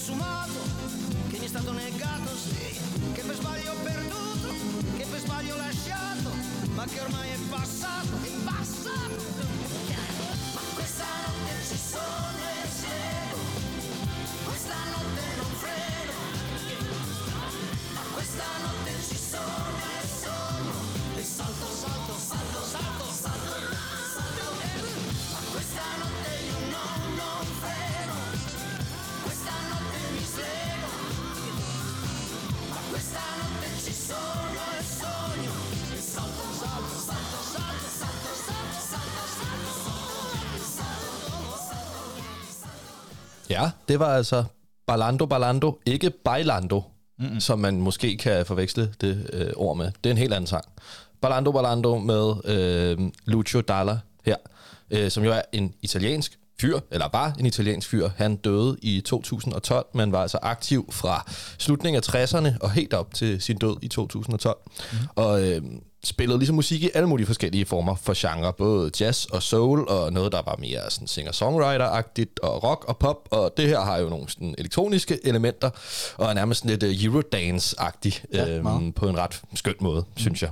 consumato, 0.00 0.60
che 1.28 1.38
mi 1.38 1.44
è 1.44 1.48
stato 1.48 1.72
negato, 1.72 2.34
sì, 2.34 2.80
che 3.12 3.20
per 3.20 3.34
sbaglio 3.34 3.72
ho 3.72 3.76
perduto, 3.82 4.48
che 4.96 5.04
per 5.04 5.20
sbaglio 5.20 5.54
ho 5.54 5.58
lasciato, 5.58 6.30
ma 6.72 6.86
che 6.86 7.00
ormai 7.00 7.28
è 7.28 7.36
passato. 7.50 7.99
Ja, 43.50 43.70
det 43.88 43.98
var 43.98 44.16
altså 44.16 44.44
Ballando 44.86 45.26
Ballando, 45.26 45.78
ikke 45.86 46.10
Bailando, 46.10 46.82
mm-hmm. 47.18 47.40
som 47.40 47.58
man 47.58 47.80
måske 47.80 48.16
kan 48.16 48.46
forveksle 48.46 48.94
det 49.00 49.30
øh, 49.32 49.50
ord 49.56 49.76
med. 49.76 49.92
Det 50.04 50.10
er 50.10 50.10
en 50.10 50.18
helt 50.18 50.32
anden 50.32 50.46
sang. 50.46 50.64
Ballando 51.20 51.52
Ballando 51.52 51.98
med 51.98 52.32
øh, 52.44 53.10
Lucio 53.24 53.60
Dalla 53.60 53.98
her, 54.24 54.36
øh, 54.90 55.10
som 55.10 55.24
jo 55.24 55.32
er 55.32 55.42
en 55.52 55.74
italiensk 55.82 56.38
fyr, 56.60 56.80
eller 56.90 57.08
bare 57.08 57.32
en 57.38 57.46
italiensk 57.46 57.88
fyr. 57.88 58.08
Han 58.16 58.36
døde 58.36 58.76
i 58.82 59.00
2012, 59.00 59.86
men 59.94 60.12
var 60.12 60.22
altså 60.22 60.38
aktiv 60.42 60.92
fra 60.92 61.30
slutningen 61.58 62.02
af 62.06 62.14
60'erne 62.14 62.58
og 62.60 62.70
helt 62.70 62.94
op 62.94 63.14
til 63.14 63.40
sin 63.40 63.58
død 63.58 63.76
i 63.82 63.88
2012. 63.88 64.58
Mm. 64.92 64.98
Og 65.14 65.48
øh, 65.48 65.62
spillede 66.04 66.38
ligesom 66.38 66.56
musik 66.56 66.82
i 66.82 66.90
alle 66.94 67.08
mulige 67.08 67.26
forskellige 67.26 67.66
former 67.66 67.94
for 67.94 68.14
genre, 68.16 68.52
både 68.52 68.90
jazz 69.00 69.24
og 69.24 69.42
soul, 69.42 69.88
og 69.88 70.12
noget, 70.12 70.32
der 70.32 70.42
var 70.46 70.56
mere 70.58 70.80
sådan 70.90 71.08
singer-songwriter-agtigt, 71.08 72.34
og 72.42 72.62
rock 72.64 72.84
og 72.84 72.96
pop, 72.98 73.28
og 73.30 73.52
det 73.56 73.68
her 73.68 73.80
har 73.80 73.98
jo 73.98 74.08
nogle 74.08 74.28
sådan 74.28 74.54
elektroniske 74.58 75.18
elementer, 75.26 75.70
og 76.16 76.30
er 76.30 76.34
nærmest 76.34 76.60
sådan 76.60 76.78
lidt 76.78 76.82
uh, 76.82 77.04
Eurodance-agtigt, 77.04 78.24
Ja, 78.32 78.48
øhm, 78.48 78.62
meget. 78.62 78.94
på 78.94 79.08
en 79.08 79.18
ret 79.18 79.40
skøn 79.54 79.74
måde, 79.80 80.00
mm. 80.00 80.06
synes 80.18 80.42
jeg. 80.42 80.50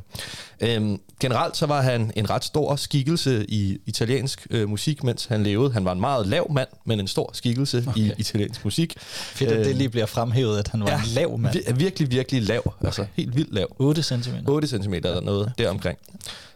Øhm, 0.61 1.01
generelt 1.21 1.57
så 1.57 1.67
var 1.67 1.83
han 1.83 2.13
en 2.17 2.31
ret 2.31 2.45
stor 2.45 2.77
skikkelse 2.77 3.47
i 3.49 3.79
italiensk 3.87 4.47
øh, 4.51 4.69
musik, 4.69 5.05
mens 5.05 5.25
han 5.25 5.43
levede. 5.43 5.73
Han 5.73 5.85
var 5.85 5.93
en 5.93 6.01
meget 6.01 6.27
lav 6.27 6.53
mand, 6.53 6.69
men 6.85 7.01
en 7.01 7.09
stor 7.09 7.31
skikkelse 7.33 7.85
okay. 7.89 8.01
i 8.01 8.13
italiensk 8.19 8.65
musik. 8.65 8.95
Fedt, 8.99 9.51
at 9.51 9.67
det 9.67 9.77
lige 9.77 9.89
bliver 9.89 10.07
fremhævet, 10.07 10.59
at 10.59 10.69
han 10.69 10.81
var 10.81 10.91
ja, 10.91 10.97
en 10.99 11.07
lav 11.15 11.39
mand. 11.39 11.55
Vi- 11.55 11.73
virkelig, 11.75 12.11
virkelig 12.11 12.43
lav. 12.43 12.63
Okay. 12.67 12.87
Altså 12.87 13.07
helt 13.15 13.37
vildt 13.37 13.55
lav. 13.55 13.67
8 13.79 14.03
cm. 14.03 14.35
8 14.49 14.69
cm 14.69 14.93
eller 14.95 15.21
noget 15.21 15.38
deromkring. 15.59 15.99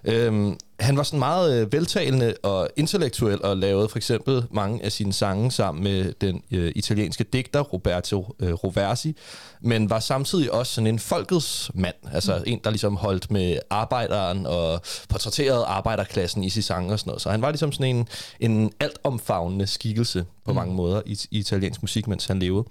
Øhm, 0.05 0.57
han 0.83 0.97
var 0.97 1.03
sådan 1.03 1.19
meget 1.19 1.61
øh, 1.61 1.73
veltalende 1.73 2.35
og 2.43 2.69
intellektuel 2.77 3.43
og 3.43 3.57
lavede 3.57 3.89
for 3.89 3.97
eksempel 3.97 4.45
mange 4.51 4.85
af 4.85 4.93
sine 4.93 5.13
sange 5.13 5.51
sammen 5.51 5.85
med 5.85 6.13
den 6.21 6.43
øh, 6.51 6.73
italienske 6.75 7.25
digter 7.25 7.61
Roberto 7.61 8.37
øh, 8.41 8.53
Roversi, 8.53 9.17
men 9.61 9.91
var 9.91 10.01
samtidig 10.01 10.53
også 10.53 10.73
sådan 10.73 10.87
en 10.87 10.99
folkets 10.99 11.71
mand, 11.75 11.95
altså 12.13 12.37
mm. 12.37 12.43
en, 12.47 12.61
der 12.65 12.71
ligesom 12.71 12.97
holdt 12.97 13.31
med 13.31 13.59
arbejderen 13.71 14.47
og 14.47 14.81
portrætterede 15.09 15.65
arbejderklassen 15.65 16.45
i 16.45 16.51
sine 16.51 16.63
sange 16.63 16.93
og 16.93 16.99
sådan 16.99 17.11
noget. 17.11 17.23
Så 17.23 17.31
han 17.31 17.43
var 17.43 17.51
ligesom 17.51 17.73
sådan 17.73 17.97
en, 17.97 18.09
en 18.41 18.73
altomfavnende 18.81 19.67
skikkelse 19.67 20.25
på 20.45 20.51
mm. 20.51 20.57
mange 20.57 20.75
måder 20.75 21.03
i, 21.07 21.19
i 21.31 21.39
italiensk 21.39 21.83
musik, 21.83 22.09
mens 22.09 22.27
han 22.27 22.39
levede. 22.39 22.65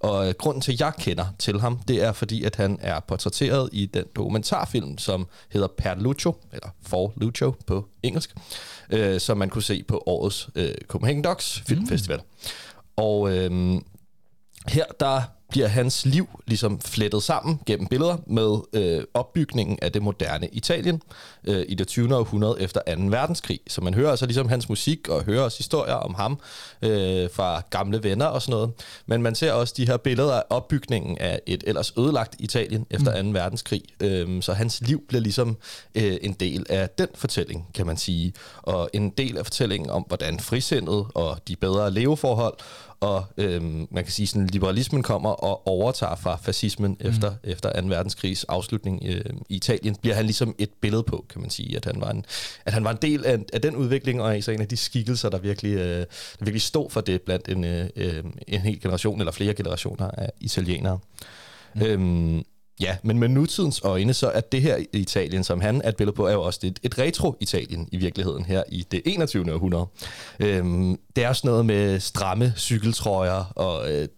Og 0.00 0.28
øh, 0.28 0.34
grunden 0.38 0.60
til, 0.60 0.72
at 0.72 0.80
jeg 0.80 0.92
kender 0.98 1.26
til 1.38 1.60
ham, 1.60 1.78
det 1.88 2.02
er 2.02 2.12
fordi, 2.12 2.44
at 2.44 2.56
han 2.56 2.78
er 2.80 3.00
portrætteret 3.00 3.68
i 3.72 3.86
den 3.86 4.04
dokumentarfilm, 4.16 4.98
som 4.98 5.26
hedder 5.48 5.68
Per 5.78 5.94
Lucio, 5.94 6.34
eller 6.52 6.68
For 6.82 7.12
Lucio 7.16 7.53
på 7.66 7.88
engelsk, 8.02 8.34
øh, 8.90 9.20
som 9.20 9.38
man 9.38 9.48
kunne 9.48 9.62
se 9.62 9.82
på 9.82 10.02
årets 10.06 10.48
øh, 10.54 10.74
Copenhagen 10.86 11.24
Docs 11.24 11.62
Filmfestival. 11.66 12.18
Mm. 12.18 12.24
Og 12.96 13.36
øh, 13.36 13.80
her 14.68 14.84
der 15.00 15.22
bliver 15.54 15.68
hans 15.68 16.06
liv 16.06 16.28
ligesom 16.46 16.80
flettet 16.80 17.22
sammen 17.22 17.60
gennem 17.66 17.86
billeder 17.86 18.16
med 18.26 18.58
øh, 18.72 19.04
opbygningen 19.14 19.78
af 19.82 19.92
det 19.92 20.02
moderne 20.02 20.48
Italien 20.52 21.02
øh, 21.44 21.64
i 21.68 21.74
det 21.74 21.88
20. 21.88 22.16
århundrede 22.16 22.60
efter 22.60 22.80
2. 22.96 23.02
verdenskrig. 23.02 23.60
Så 23.66 23.80
man 23.80 23.94
hører 23.94 24.10
altså 24.10 24.26
ligesom 24.26 24.48
hans 24.48 24.68
musik 24.68 25.08
og 25.08 25.24
hører 25.24 25.42
også 25.42 25.58
historier 25.58 25.94
om 25.94 26.14
ham 26.14 26.38
øh, 26.82 27.30
fra 27.30 27.62
gamle 27.70 28.02
venner 28.02 28.26
og 28.26 28.42
sådan 28.42 28.52
noget. 28.52 28.70
Men 29.06 29.22
man 29.22 29.34
ser 29.34 29.52
også 29.52 29.74
de 29.76 29.86
her 29.86 29.96
billeder 29.96 30.34
af 30.34 30.42
opbygningen 30.50 31.18
af 31.18 31.40
et 31.46 31.64
ellers 31.66 31.92
ødelagt 31.98 32.36
Italien 32.38 32.86
efter 32.90 33.22
2. 33.22 33.28
verdenskrig. 33.28 33.82
Øh, 34.00 34.42
så 34.42 34.52
hans 34.52 34.80
liv 34.80 35.02
bliver 35.08 35.22
ligesom 35.22 35.56
øh, 35.94 36.16
en 36.22 36.32
del 36.32 36.66
af 36.68 36.88
den 36.98 37.08
fortælling, 37.14 37.66
kan 37.74 37.86
man 37.86 37.96
sige. 37.96 38.32
Og 38.62 38.90
en 38.92 39.10
del 39.10 39.38
af 39.38 39.46
fortællingen 39.46 39.90
om, 39.90 40.04
hvordan 40.08 40.40
frisindet 40.40 41.06
og 41.14 41.38
de 41.48 41.56
bedre 41.56 41.90
leveforhold 41.90 42.54
og 43.00 43.24
øhm, 43.36 43.86
man 43.90 44.04
kan 44.04 44.12
sige, 44.12 44.26
sådan 44.26 44.46
liberalismen 44.46 45.02
kommer 45.02 45.30
og 45.30 45.66
overtager 45.66 46.16
fra 46.16 46.36
fascismen 46.36 46.96
mm. 47.00 47.08
efter, 47.08 47.34
efter 47.44 47.80
2. 47.80 47.86
verdenskrigs 47.86 48.44
afslutning 48.44 49.02
øh, 49.06 49.24
i 49.48 49.56
Italien, 49.56 49.96
bliver 50.02 50.14
han 50.14 50.24
ligesom 50.24 50.54
et 50.58 50.70
billede 50.80 51.02
på, 51.02 51.24
kan 51.30 51.40
man 51.40 51.50
sige, 51.50 51.76
at 51.76 51.84
han 51.84 52.00
var 52.00 52.10
en, 52.10 52.24
at 52.64 52.72
han 52.72 52.84
var 52.84 52.90
en 52.90 52.98
del 53.02 53.24
af, 53.24 53.38
af 53.52 53.62
den 53.62 53.76
udvikling, 53.76 54.22
og 54.22 54.34
altså 54.34 54.52
en 54.52 54.60
af 54.60 54.68
de 54.68 54.76
skikkelser, 54.76 55.28
der 55.28 55.38
virkelig, 55.38 55.74
øh, 55.74 55.98
der 56.38 56.44
virkelig 56.44 56.62
stod 56.62 56.90
for 56.90 57.00
det 57.00 57.22
blandt 57.22 57.48
en, 57.48 57.64
øh, 57.64 57.86
øh, 57.96 58.24
en 58.48 58.60
hel 58.60 58.80
generation, 58.80 59.18
eller 59.20 59.32
flere 59.32 59.54
generationer 59.54 60.10
af 60.10 60.30
italienere. 60.40 60.98
Mm. 61.74 61.82
Øhm, 61.82 62.44
Ja, 62.80 62.96
men 63.02 63.18
med 63.18 63.28
nutidens 63.28 63.80
øjne, 63.84 64.14
så 64.14 64.30
er 64.30 64.40
det 64.40 64.62
her 64.62 64.76
Italien, 64.92 65.44
som 65.44 65.60
han 65.60 65.82
er 65.82 65.88
et 65.88 65.96
billede 65.96 66.16
på, 66.16 66.26
er 66.26 66.32
jo 66.32 66.42
også 66.42 66.60
et, 66.62 66.78
et 66.82 66.98
retro-Italien 66.98 67.88
i 67.92 67.96
virkeligheden 67.96 68.44
her 68.44 68.62
i 68.68 68.86
det 68.90 69.02
21. 69.04 69.52
århundrede. 69.52 69.86
Øhm, 70.40 70.98
det 71.16 71.24
er 71.24 71.28
også 71.28 71.46
noget 71.46 71.66
med 71.66 72.00
stramme 72.00 72.52
cykeltrøjer 72.56 73.52
og 73.56 73.92
øh, 73.92 74.08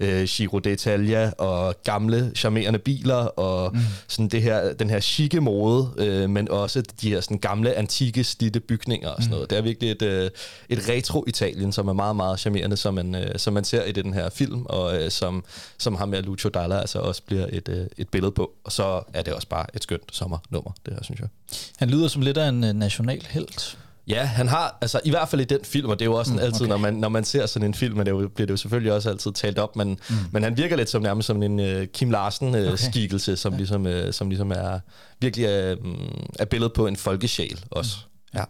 øh, 0.00 0.24
Giro 0.24 0.60
d'Italia 0.66 1.34
og 1.38 1.74
gamle, 1.84 2.32
charmerende 2.34 2.78
biler 2.78 3.14
og 3.14 3.70
mm. 3.74 3.80
sådan 4.08 4.28
det 4.28 4.42
her, 4.42 4.72
den 4.72 4.90
her 4.90 5.00
chique 5.00 5.40
mode, 5.40 5.90
øh, 5.96 6.30
men 6.30 6.50
også 6.50 6.82
de 7.00 7.08
her 7.08 7.20
sådan 7.20 7.38
gamle, 7.38 7.74
antikke, 7.74 8.24
slidte 8.24 8.60
bygninger 8.60 9.08
og 9.08 9.22
sådan 9.22 9.30
noget. 9.30 9.50
Det 9.50 9.58
er 9.58 9.62
virkelig 9.62 9.90
et, 9.90 10.02
øh, 10.02 10.30
et 10.68 10.78
retro-Italien, 10.88 11.72
som 11.72 11.88
er 11.88 11.92
meget, 11.92 12.16
meget 12.16 12.40
charmerende, 12.40 12.76
som 12.76 12.94
man, 12.94 13.14
øh, 13.14 13.38
som 13.38 13.52
man 13.52 13.64
ser 13.64 13.84
i 13.84 13.92
den 13.92 14.14
her 14.14 14.30
film, 14.30 14.66
og 14.66 15.02
øh, 15.02 15.10
som, 15.10 15.44
som 15.78 15.94
ham 15.94 16.08
med 16.08 16.22
Lucio 16.22 16.48
Dalla 16.48 16.78
altså 16.78 16.98
også 16.98 17.22
bliver 17.26 17.46
et, 17.52 17.68
øh, 17.68 17.86
et 17.98 18.08
billede 18.08 18.32
på. 18.32 18.52
Og 18.64 18.72
så 18.72 19.02
er 19.14 19.22
det 19.22 19.32
også 19.32 19.48
bare 19.48 19.66
et 19.74 19.82
skønt 19.82 20.02
sommernummer, 20.12 20.70
det 20.86 20.94
her, 20.94 21.02
synes 21.02 21.20
jeg. 21.20 21.28
Han 21.76 21.90
lyder 21.90 22.08
som 22.08 22.22
lidt 22.22 22.36
af 22.36 22.48
en 22.48 22.64
øh, 22.64 22.72
national 22.72 23.26
helt. 23.30 23.78
Ja, 24.08 24.24
han 24.24 24.48
har, 24.48 24.78
altså 24.80 25.00
i 25.04 25.10
hvert 25.10 25.28
fald 25.28 25.40
i 25.40 25.44
den 25.44 25.58
film, 25.64 25.88
og 25.88 25.98
det 25.98 26.04
er 26.04 26.10
jo 26.10 26.14
også 26.14 26.28
sådan 26.28 26.40
Mm, 26.40 26.46
altid, 26.46 26.60
okay. 26.60 26.68
når, 26.70 26.76
man, 26.76 26.94
når 26.94 27.08
man 27.08 27.24
ser 27.24 27.46
sådan 27.46 27.68
en 27.68 27.74
film, 27.74 27.96
men 27.96 28.06
det 28.06 28.12
jo, 28.12 28.28
bliver 28.34 28.46
det 28.46 28.50
jo 28.52 28.56
selvfølgelig 28.56 28.92
også 28.92 29.10
altid 29.10 29.32
talt 29.32 29.58
op, 29.58 29.76
men, 29.76 29.88
mm. 29.88 30.16
men 30.32 30.42
han 30.42 30.56
virker 30.56 30.76
lidt 30.76 30.90
som 30.90 31.02
nærmest 31.02 31.26
som 31.26 31.42
en 31.42 31.60
uh, 31.60 31.84
Kim 31.84 32.10
Larsen-skikkelse, 32.10 33.32
uh, 33.32 33.38
som, 33.38 33.56
ligesom, 33.56 33.86
uh, 33.86 33.92
som 34.10 34.28
ligesom 34.28 34.50
er 34.52 34.80
virkelig 35.20 35.46
uh, 35.80 35.90
er 36.38 36.44
billedet 36.44 36.72
på 36.72 36.86
en 36.86 36.96
folkesjæl 36.96 37.64
også. 37.70 37.96
Mm. 38.32 38.38
Ja. 38.38 38.44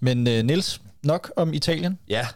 Men 0.00 0.28
øh, 0.28 0.42
Nils, 0.44 0.80
nok 1.02 1.32
om 1.36 1.54
Italien. 1.54 1.98
ja, 2.08 2.26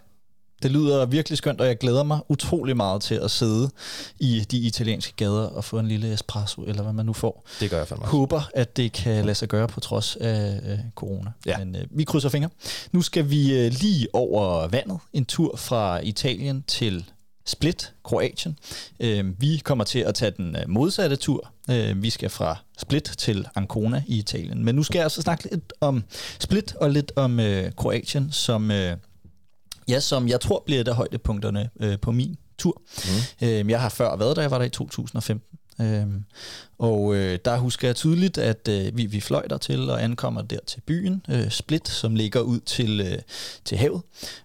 Det 0.63 0.71
lyder 0.71 1.07
virkelig 1.07 1.39
skønt, 1.39 1.61
og 1.61 1.67
jeg 1.67 1.79
glæder 1.79 2.03
mig 2.03 2.21
utrolig 2.29 2.77
meget 2.77 3.03
til 3.03 3.15
at 3.15 3.31
sidde 3.31 3.71
i 4.19 4.47
de 4.51 4.59
italienske 4.59 5.13
gader 5.17 5.47
og 5.47 5.65
få 5.65 5.79
en 5.79 5.89
lille 5.89 6.13
espresso, 6.13 6.63
eller 6.63 6.83
hvad 6.83 6.93
man 6.93 7.07
nu 7.07 7.13
får. 7.13 7.47
det 7.61 7.71
gør 7.71 7.79
jeg 7.79 7.89
fandme 7.89 8.05
også. 8.05 8.17
Håber, 8.17 8.51
at 8.55 8.77
det 8.77 8.93
kan 8.93 9.25
lade 9.25 9.35
sig 9.35 9.49
gøre 9.49 9.69
på 9.69 9.81
trods 9.81 10.17
af 10.17 10.61
øh, 10.67 10.79
corona. 10.95 11.31
Ja. 11.47 11.59
Men 11.59 11.77
øh, 11.77 11.83
vi 11.91 12.05
krydser 12.05 12.29
fingre. 12.29 12.51
Nu 12.93 13.03
skal 13.03 13.31
vi 13.31 13.59
øh, 13.59 13.73
lige 13.73 14.09
over 14.13 14.69
vandet. 14.69 14.99
En 15.13 15.25
tur 15.25 15.57
fra 15.57 15.99
Italien 15.99 16.65
til 16.69 17.05
Split, 17.47 17.93
Kroatien. 18.05 18.59
Øh, 19.01 19.41
vi 19.41 19.61
kommer 19.65 19.85
til 19.85 19.99
at 19.99 20.15
tage 20.15 20.31
den 20.37 20.57
øh, 20.57 20.63
modsatte 20.69 21.17
tur. 21.17 21.51
Øh, 21.71 22.03
vi 22.03 22.11
skal 22.11 22.31
fra 22.31 22.57
Split 22.79 23.05
til 23.19 23.49
Ancona 23.55 24.03
i 24.07 24.19
Italien. 24.19 24.65
Men 24.65 24.75
nu 24.75 24.83
skal 24.83 24.99
jeg 24.99 25.05
altså 25.05 25.23
snakke 25.23 25.51
lidt 25.51 25.73
om 25.81 26.05
Split 26.39 26.75
og 26.75 26.91
lidt 26.91 27.13
om 27.17 27.41
øh, 27.41 27.73
Kroatien, 27.77 28.33
som... 28.33 28.71
Øh, 28.71 28.97
Ja, 29.89 30.01
som 30.01 30.29
jeg 30.29 30.41
tror 30.41 30.63
bliver 30.67 30.81
et 30.81 30.89
af 30.89 30.95
højdepunkterne 30.95 31.71
øh, 31.81 31.99
på 32.01 32.13
min 32.13 32.37
tur. 32.59 32.83
Mm. 33.41 33.47
Øh, 33.47 33.71
jeg 33.71 33.81
har 33.81 33.89
før 33.89 34.17
været 34.17 34.37
der, 34.37 34.43
jeg 34.43 34.51
var 34.51 34.59
der 34.59 34.65
i 34.65 34.71
2015. 34.71 35.59
Øhm, 35.81 36.25
og 36.79 37.15
øh, 37.15 37.39
der 37.45 37.59
husker 37.59 37.89
jeg 37.89 37.97
tydeligt, 37.97 38.39
at 38.39 38.69
øh, 38.69 38.97
vi, 38.97 39.07
vi 39.07 39.21
fløj 39.21 39.47
til 39.61 39.91
og 39.91 40.03
ankommer 40.03 40.43
der 40.43 40.59
til 40.67 40.81
byen, 40.81 41.23
øh, 41.29 41.51
Split, 41.51 41.89
som 41.89 42.15
ligger 42.15 42.41
ud 42.41 42.61
til, 42.61 43.01
øh, 43.01 43.19
til 43.65 43.79
havet, 43.79 44.03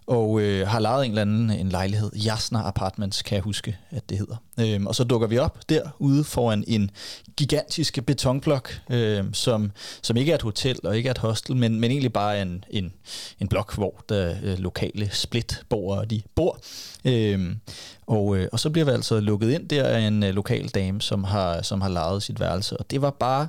og 0.08 0.42
øh, 0.42 0.68
har 0.68 0.80
lejet 0.80 1.06
en 1.06 1.12
eller 1.12 1.22
anden 1.22 1.50
en 1.50 1.70
lejlighed, 1.70 2.12
Jasna 2.16 2.68
Apartments, 2.68 3.22
kan 3.22 3.36
jeg 3.36 3.44
huske, 3.44 3.78
at 3.92 4.10
det 4.10 4.18
hedder. 4.18 4.36
Øhm, 4.60 4.88
og 4.88 4.96
så 4.96 5.04
dukker 5.04 5.28
vi 5.28 5.38
op 5.38 5.70
derude 5.70 6.24
foran 6.24 6.63
en 6.68 6.92
gigantisk 7.38 8.06
betonblok, 8.06 8.74
øh, 8.90 9.24
som, 9.34 9.72
som 10.02 10.18
ikke 10.18 10.32
er 10.32 10.36
et 10.36 10.42
hotel 10.42 10.80
og 10.84 10.98
ikke 10.98 11.08
er 11.08 11.12
et 11.12 11.18
hostel, 11.18 11.56
men, 11.56 11.80
men 11.80 11.92
egentlig 11.92 12.13
bare 12.13 12.42
en, 12.42 12.63
en, 12.70 12.94
en 13.40 13.48
blok, 13.48 13.75
hvor 13.75 14.04
der 14.10 14.36
øh, 14.44 14.60
lokale 14.60 15.10
Split-borgere 15.12 16.06
de 16.06 16.22
bor. 16.36 16.60
Øhm, 17.06 17.60
og, 18.07 18.38
øh, 18.38 18.48
og 18.51 18.60
så 18.60 18.69
bliver 18.69 18.86
vi 18.86 18.91
altså 18.91 19.19
lukket 19.19 19.51
ind 19.51 19.69
der 19.69 19.83
af 19.83 20.00
en 20.00 20.24
øh, 20.24 20.33
lokal 20.33 20.67
dame, 20.67 21.01
som 21.01 21.24
har, 21.24 21.62
som 21.62 21.81
har 21.81 21.89
lejet 21.89 22.24
sit 22.24 22.39
værelse. 22.39 22.77
Og 22.77 22.91
det 22.91 23.01
var 23.01 23.10
bare 23.10 23.48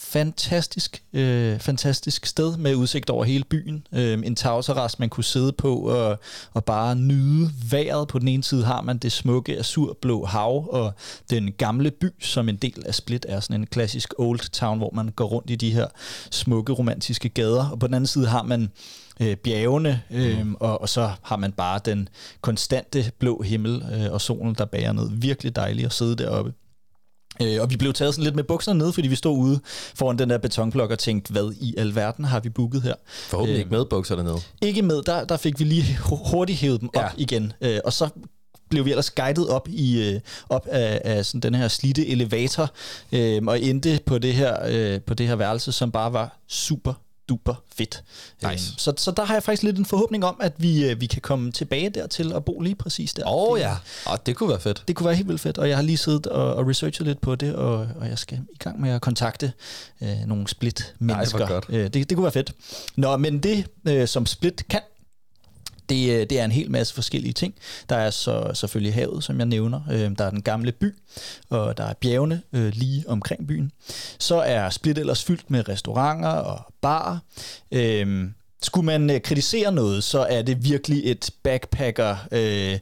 fantastisk, 0.00 1.02
øh, 1.12 1.58
fantastisk 1.58 2.26
sted 2.26 2.56
med 2.56 2.74
udsigt 2.74 3.10
over 3.10 3.24
hele 3.24 3.44
byen. 3.44 3.86
Øh, 3.92 4.18
en 4.24 4.36
tagterrasse, 4.36 4.96
man 5.00 5.08
kunne 5.08 5.24
sidde 5.24 5.52
på 5.52 5.74
og, 5.74 6.18
og 6.52 6.64
bare 6.64 6.96
nyde 6.96 7.50
vejret. 7.70 8.08
På 8.08 8.18
den 8.18 8.28
ene 8.28 8.44
side 8.44 8.64
har 8.64 8.82
man 8.82 8.98
det 8.98 9.12
smukke 9.12 9.58
azurblå 9.58 10.24
hav 10.24 10.68
og 10.70 10.92
den 11.30 11.52
gamle 11.52 11.90
by, 11.90 12.08
som 12.20 12.48
en 12.48 12.56
del 12.56 12.82
af 12.86 12.94
Split 12.94 13.26
er 13.28 13.40
sådan 13.40 13.60
en 13.60 13.66
klassisk 13.66 14.14
old 14.18 14.50
town, 14.50 14.78
hvor 14.78 14.90
man 14.94 15.08
går 15.08 15.26
rundt 15.26 15.50
i 15.50 15.56
de 15.56 15.70
her 15.70 15.86
smukke 16.30 16.72
romantiske 16.72 17.28
gader. 17.28 17.68
Og 17.68 17.78
på 17.78 17.86
den 17.86 17.94
anden 17.94 18.06
side 18.06 18.26
har 18.26 18.42
man 18.42 18.70
øh, 19.20 19.36
bjergene, 19.36 20.02
øh, 20.10 20.46
mm. 20.46 20.54
og, 20.54 20.80
og 20.80 20.88
så 20.88 21.10
har 21.22 21.36
man 21.36 21.52
bare 21.52 21.80
den 21.84 22.08
konstante 22.40 23.12
blå 23.18 23.42
himmel 23.42 23.84
øh, 23.92 24.12
og 24.12 24.20
solen, 24.20 24.54
der 24.54 24.64
bærer 24.64 24.92
ned. 24.92 25.08
Virkelig 25.12 25.56
dejligt 25.56 25.86
at 25.86 25.92
sidde 25.92 26.16
deroppe. 26.16 26.52
Øh, 27.42 27.60
og 27.60 27.70
vi 27.70 27.76
blev 27.76 27.92
taget 27.92 28.14
sådan 28.14 28.24
lidt 28.24 28.36
med 28.36 28.44
bukserne 28.44 28.78
ned, 28.78 28.92
fordi 28.92 29.08
vi 29.08 29.14
stod 29.14 29.38
ude 29.38 29.60
foran 29.94 30.18
den 30.18 30.30
der 30.30 30.38
betonblok 30.38 30.90
og 30.90 30.98
tænkte, 30.98 31.32
hvad 31.32 31.52
i 31.60 31.74
alverden 31.78 32.24
har 32.24 32.40
vi 32.40 32.48
booket 32.48 32.82
her? 32.82 32.94
Forhåbentlig 33.06 33.54
øh, 33.54 33.58
ikke 33.58 33.70
med 33.70 33.84
bukserne 33.84 34.24
ned. 34.24 34.36
Ikke 34.62 34.82
med, 34.82 35.02
der, 35.02 35.24
der 35.24 35.36
fik 35.36 35.58
vi 35.58 35.64
lige 35.64 35.98
hurtigt 36.00 36.58
hævet 36.58 36.80
dem 36.80 36.88
op 36.94 37.02
ja. 37.02 37.08
igen. 37.16 37.52
Øh, 37.60 37.78
og 37.84 37.92
så 37.92 38.08
blev 38.70 38.84
vi 38.84 38.90
ellers 38.90 39.10
guidet 39.10 39.48
op 39.48 39.68
i 39.68 40.08
øh, 40.08 40.20
op 40.48 40.66
af, 40.66 41.00
af 41.04 41.26
sådan 41.26 41.40
den 41.40 41.54
her 41.54 41.68
slidte 41.68 42.08
elevator 42.08 42.70
øh, 43.12 43.42
og 43.46 43.60
endte 43.60 44.00
på 44.06 44.18
det 44.18 44.34
her 44.34 44.56
øh, 44.68 45.00
på 45.00 45.14
det 45.14 45.28
her 45.28 45.36
værelse 45.36 45.72
som 45.72 45.92
bare 45.92 46.12
var 46.12 46.38
super 46.48 46.94
duper 47.30 47.54
fedt. 47.76 48.02
Nice. 48.42 48.50
Øhm, 48.50 48.58
så, 48.78 48.92
så 48.96 49.10
der 49.10 49.24
har 49.24 49.34
jeg 49.34 49.42
faktisk 49.42 49.62
lidt 49.62 49.78
en 49.78 49.86
forhåbning 49.86 50.24
om, 50.24 50.36
at 50.40 50.52
vi, 50.56 50.90
øh, 50.90 51.00
vi 51.00 51.06
kan 51.06 51.22
komme 51.22 51.52
tilbage 51.52 51.90
dertil 51.90 52.32
og 52.32 52.44
bo 52.44 52.60
lige 52.60 52.74
præcis 52.74 53.14
der. 53.14 53.26
Åh 53.26 53.50
oh, 53.50 53.58
det, 53.58 53.64
ja, 53.64 53.76
oh, 54.06 54.18
det 54.26 54.36
kunne 54.36 54.48
være 54.48 54.60
fedt. 54.60 54.84
Det 54.88 54.96
kunne 54.96 55.06
være 55.06 55.14
helt 55.14 55.28
vildt 55.28 55.40
fedt, 55.40 55.58
og 55.58 55.68
jeg 55.68 55.76
har 55.76 55.82
lige 55.82 55.96
siddet 55.96 56.26
og, 56.26 56.54
og 56.54 56.68
researchet 56.68 57.06
lidt 57.06 57.20
på 57.20 57.34
det, 57.34 57.54
og, 57.54 57.88
og 58.00 58.08
jeg 58.08 58.18
skal 58.18 58.38
i 58.52 58.58
gang 58.58 58.80
med 58.80 58.90
at 58.90 59.00
kontakte 59.00 59.52
øh, 60.00 60.16
nogle 60.26 60.48
Split-mennesker. 60.48 61.38
Nej, 61.38 61.48
godt. 61.48 61.66
Øh, 61.68 61.84
det, 61.84 61.94
det 61.94 62.14
kunne 62.14 62.24
være 62.24 62.32
fedt. 62.32 62.52
Nå, 62.96 63.16
men 63.16 63.38
det, 63.38 63.66
øh, 63.88 64.08
som 64.08 64.26
Split 64.26 64.68
kan, 64.68 64.80
det, 65.90 66.10
øh, 66.10 66.26
det 66.30 66.40
er 66.40 66.44
en 66.44 66.52
hel 66.52 66.70
masse 66.70 66.94
forskellige 66.94 67.32
ting. 67.32 67.54
Der 67.88 67.96
er 67.96 68.10
så 68.10 68.50
selvfølgelig 68.54 68.94
havet, 68.94 69.24
som 69.24 69.38
jeg 69.38 69.46
nævner. 69.46 69.80
Øh, 69.92 70.10
der 70.18 70.24
er 70.24 70.30
den 70.30 70.42
gamle 70.42 70.72
by, 70.72 70.94
og 71.50 71.76
der 71.76 71.84
er 71.84 71.94
bjergene 72.00 72.42
øh, 72.52 72.72
lige 72.74 73.04
omkring 73.08 73.46
byen. 73.46 73.72
Så 74.18 74.36
er 74.36 74.70
Split 74.70 74.98
ellers 74.98 75.24
fyldt 75.24 75.50
med 75.50 75.68
restauranter 75.68 76.28
og 76.28 76.74
barer. 76.80 77.18
Øh, 77.72 78.30
skulle 78.62 78.86
man 78.86 79.10
øh, 79.10 79.20
kritisere 79.20 79.72
noget, 79.72 80.04
så 80.04 80.26
er 80.30 80.42
det 80.42 80.64
virkelig 80.64 81.10
et 81.10 81.30
backpacker... 81.42 82.16
Øh, 82.32 82.78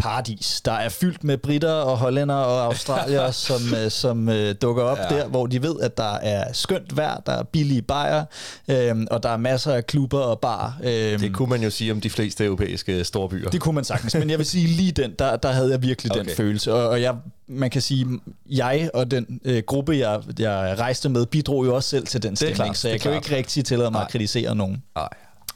paradis, 0.00 0.60
der 0.64 0.72
er 0.72 0.88
fyldt 0.88 1.24
med 1.24 1.38
britter 1.38 1.72
og 1.72 1.98
hollænder 1.98 2.34
og 2.34 2.64
australier, 2.64 3.30
som, 3.48 3.60
øh, 3.84 3.90
som 3.90 4.28
uh, 4.28 4.34
dukker 4.62 4.82
op 4.82 4.98
ja. 4.98 5.16
der, 5.16 5.28
hvor 5.28 5.46
de 5.46 5.62
ved, 5.62 5.80
at 5.80 5.96
der 5.96 6.14
er 6.14 6.52
skønt 6.52 6.96
vejr, 6.96 7.20
der 7.26 7.32
er 7.32 7.42
billige 7.42 7.82
bajer, 7.82 8.24
øhm, 8.68 9.06
og 9.10 9.22
der 9.22 9.28
er 9.28 9.36
masser 9.36 9.74
af 9.74 9.86
klubber 9.86 10.18
og 10.18 10.40
bar. 10.40 10.78
Øhm, 10.82 11.20
det 11.20 11.34
kunne 11.34 11.48
man 11.48 11.62
jo 11.62 11.70
sige 11.70 11.92
om 11.92 12.00
de 12.00 12.10
fleste 12.10 12.44
europæiske 12.44 13.04
storbyer. 13.04 13.50
Det 13.50 13.60
kunne 13.60 13.74
man 13.74 13.84
sagtens, 13.84 14.14
men 14.14 14.30
jeg 14.30 14.38
vil 14.38 14.46
sige 14.46 14.66
lige 14.66 14.92
den, 14.92 15.14
der, 15.18 15.36
der 15.36 15.52
havde 15.52 15.70
jeg 15.70 15.82
virkelig 15.82 16.12
okay. 16.12 16.24
den 16.24 16.36
følelse, 16.36 16.74
og, 16.74 16.88
og 16.88 17.02
jeg 17.02 17.14
man 17.52 17.70
kan 17.70 17.82
sige, 17.82 18.06
jeg 18.46 18.90
og 18.94 19.10
den 19.10 19.40
øh, 19.44 19.62
gruppe, 19.66 19.96
jeg, 19.96 20.22
jeg 20.38 20.76
rejste 20.78 21.08
med, 21.08 21.26
bidrog 21.26 21.66
jo 21.66 21.74
også 21.74 21.88
selv 21.88 22.06
til 22.06 22.22
den 22.22 22.36
stemning, 22.36 22.56
klart, 22.56 22.76
så 22.76 22.88
jeg 22.88 23.00
kan 23.00 23.10
jo 23.10 23.16
ikke 23.16 23.36
rigtig 23.36 23.64
tillade 23.64 23.90
mig 23.90 23.98
Nej. 23.98 24.04
at 24.06 24.12
kritisere 24.12 24.54
nogen. 24.54 24.82
Nej. 24.94 25.08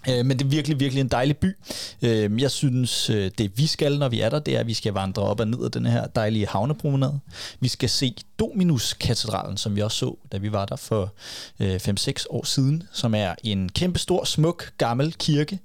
Øh, 0.09 0.27
men 0.27 0.39
det 0.39 0.45
er 0.45 0.49
virkelig, 0.49 0.81
virkelig 0.81 1.01
en 1.01 1.09
dejlig 1.09 1.37
by. 1.37 1.57
Øh, 2.03 2.43
jeg 2.43 2.51
synes, 2.51 3.11
øh, 3.11 3.31
det 3.39 3.59
vi 3.59 3.67
skal, 3.67 3.99
når 3.99 4.09
vi 4.09 4.21
er 4.21 4.29
der, 4.29 4.39
det 4.39 4.57
er, 4.57 4.61
at 4.61 4.67
vi 4.67 4.75
skal 4.75 4.93
vandre 4.93 5.23
op 5.23 5.41
og 5.41 5.49
ned 5.49 5.65
af 5.65 5.71
den 5.71 5.87
her 5.87 6.07
dejlige 6.07 6.47
havnepromenade. 6.47 7.21
Vi 7.61 7.69
skal 7.69 7.89
se 7.89 8.15
Dominus-katedralen, 8.39 9.57
som 9.57 9.77
vi 9.77 9.83
også 9.83 9.99
så, 9.99 10.17
da 10.33 10.39
vi 10.39 10.53
var 10.53 10.65
der 10.65 10.77
for 10.77 11.15
5-6 11.61 12.25
år 12.31 12.45
siden, 12.45 12.83
som 12.93 13.15
er 13.15 13.35
en 13.45 13.69
kæmpe 13.69 13.99
stor, 13.99 14.25
smuk, 14.25 14.73
gammel 14.79 15.15
kirke 15.19 15.59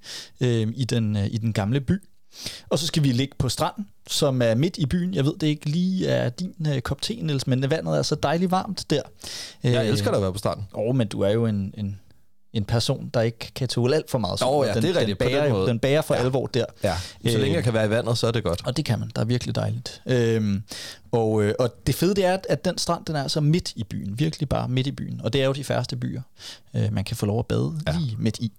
i, 0.76 0.86
den, 0.90 1.16
i 1.16 1.38
den 1.38 1.54
gamle 1.54 1.82
by. 1.82 2.02
Og 2.70 2.80
så 2.80 2.88
skal 2.88 3.04
vi 3.04 3.08
ligge 3.08 3.36
på 3.38 3.50
stranden, 3.50 3.88
som 4.08 4.42
er 4.42 4.56
midt 4.56 4.78
i 4.78 4.86
byen. 4.86 5.14
Jeg 5.14 5.26
ved, 5.26 5.34
det 5.40 5.48
ikke 5.48 5.70
lige 5.70 6.08
er 6.08 6.30
din 6.30 6.56
uh, 6.60 6.80
kop 6.80 7.02
te, 7.02 7.14
Niels, 7.22 7.48
men 7.48 7.70
vandet 7.70 7.98
er 7.98 8.02
så 8.02 8.16
dejligt 8.16 8.52
varmt 8.52 8.86
der. 8.90 9.02
Jeg 9.64 9.90
elsker 9.90 10.12
at 10.12 10.22
være 10.22 10.32
på 10.32 10.38
stranden. 10.38 10.68
Åh, 10.74 10.90
oh, 10.90 10.96
men 10.96 11.08
du 11.08 11.22
er 11.22 11.30
jo 11.30 11.46
en, 11.46 11.74
en 11.78 12.00
en 12.54 12.66
person, 12.66 13.10
der 13.14 13.22
ikke 13.22 13.52
kan 13.56 13.68
tåle 13.68 13.96
alt 13.96 14.12
for 14.12 14.18
meget 14.18 14.40
sol. 14.40 14.48
Oh, 14.50 14.68
ja, 14.68 14.74
den, 14.74 14.84
det 14.84 14.90
er 14.90 15.00
rigtigt. 15.00 15.20
Den 15.20 15.28
bærer, 15.28 15.58
den, 15.58 15.68
den 15.68 15.80
bærer 15.80 16.02
for 16.02 16.16
ja. 16.16 16.20
alvor 16.20 16.48
der. 16.48 16.66
Ja. 16.84 16.96
Så 17.28 17.38
længe 17.38 17.56
jeg 17.56 17.64
kan 17.64 17.74
være 17.74 17.86
i 17.86 17.90
vandet, 17.90 18.18
så 18.18 18.28
er 18.28 18.32
det 18.32 18.44
godt. 18.44 18.62
Og 18.66 18.78
det 18.78 18.86
kan 18.86 19.00
man. 19.00 19.12
Der 19.16 19.22
er 19.22 19.26
virkelig 19.26 19.56
dejligt. 19.56 20.02
Øhm, 20.06 20.64
og, 21.12 21.44
øh, 21.44 21.54
og 21.60 21.88
det 21.88 21.96
fede 21.96 22.16
det 22.16 22.26
er, 22.26 22.38
at 22.50 22.66
den 22.66 22.78
strand 22.78 23.06
den 23.06 23.16
er 23.16 23.24
altså 23.24 23.42
midt 23.42 23.74
i 23.76 23.84
byen. 23.84 24.20
Virkelig 24.20 24.50
bare 24.50 24.68
midt 24.68 24.88
i 24.88 24.92
byen. 24.92 25.22
Og 25.24 25.34
det 25.34 25.42
er 25.42 25.46
jo 25.46 25.54
de 25.54 25.64
færreste 25.64 25.96
byer, 25.96 26.22
øh, 26.76 26.94
man 26.94 27.04
kan 27.04 27.18
få 27.18 27.26
lov 27.26 27.40
at 27.40 27.46
bade 27.46 27.74
ja. 27.88 27.98
lige 28.00 28.16
midt 28.20 28.40
i. 28.40 28.52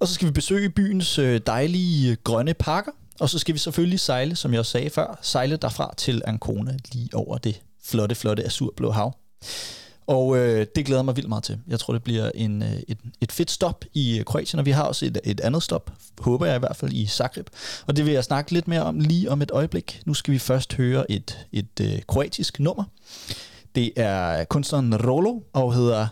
Og 0.00 0.08
så 0.08 0.14
skal 0.14 0.26
vi 0.28 0.32
besøge 0.32 0.70
byens 0.70 1.18
øh, 1.18 1.40
dejlige 1.46 2.16
grønne 2.16 2.54
parker. 2.54 2.92
Og 3.20 3.30
så 3.30 3.38
skal 3.38 3.54
vi 3.54 3.58
selvfølgelig 3.58 4.00
sejle, 4.00 4.36
som 4.36 4.52
jeg 4.52 4.60
også 4.60 4.72
sagde 4.72 4.90
før, 4.90 5.18
sejle 5.22 5.56
derfra 5.56 5.94
til 5.96 6.22
Ancona 6.24 6.76
lige 6.92 7.08
over 7.14 7.38
det 7.38 7.60
flotte, 7.84 8.14
flotte 8.14 8.44
azurblå 8.44 8.90
hav. 8.90 9.14
Og 10.10 10.36
øh, 10.36 10.66
det 10.76 10.86
glæder 10.86 11.02
mig 11.02 11.16
vildt 11.16 11.28
meget 11.28 11.44
til. 11.44 11.58
Jeg 11.68 11.80
tror, 11.80 11.92
det 11.92 12.02
bliver 12.02 12.30
en, 12.34 12.62
øh, 12.62 12.72
et, 12.88 12.98
et 13.20 13.32
fedt 13.32 13.50
stop 13.50 13.84
i 13.94 14.18
øh, 14.18 14.24
Kroatien, 14.24 14.58
og 14.58 14.66
vi 14.66 14.70
har 14.70 14.82
også 14.82 15.06
et, 15.06 15.20
et 15.24 15.40
andet 15.40 15.62
stop, 15.62 15.92
håber 16.18 16.46
jeg 16.46 16.56
i 16.56 16.58
hvert 16.58 16.76
fald, 16.76 16.92
i 16.92 17.06
Zagreb. 17.06 17.46
Og 17.86 17.96
det 17.96 18.06
vil 18.06 18.12
jeg 18.12 18.24
snakke 18.24 18.52
lidt 18.52 18.68
mere 18.68 18.82
om 18.82 19.00
lige 19.00 19.30
om 19.30 19.42
et 19.42 19.50
øjeblik. 19.50 20.02
Nu 20.06 20.14
skal 20.14 20.34
vi 20.34 20.38
først 20.38 20.74
høre 20.74 21.10
et, 21.10 21.46
et 21.52 21.80
øh, 21.80 22.02
kroatisk 22.08 22.60
nummer. 22.60 22.84
Det 23.74 23.92
er 23.96 24.44
kunstneren 24.44 25.06
Rolo, 25.06 25.40
og 25.52 25.74
hedder 25.74 26.06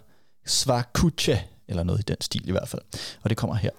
Svakuce, 0.47 1.41
eller 1.69 1.83
noget 1.83 2.01
i 2.01 2.05
den 2.09 2.21
stil 2.21 2.49
i 2.49 2.51
hvert 2.51 2.69
fald. 2.69 2.83
Og 3.23 3.31
det 3.31 3.37
kommer 3.37 3.57
her. 3.57 3.71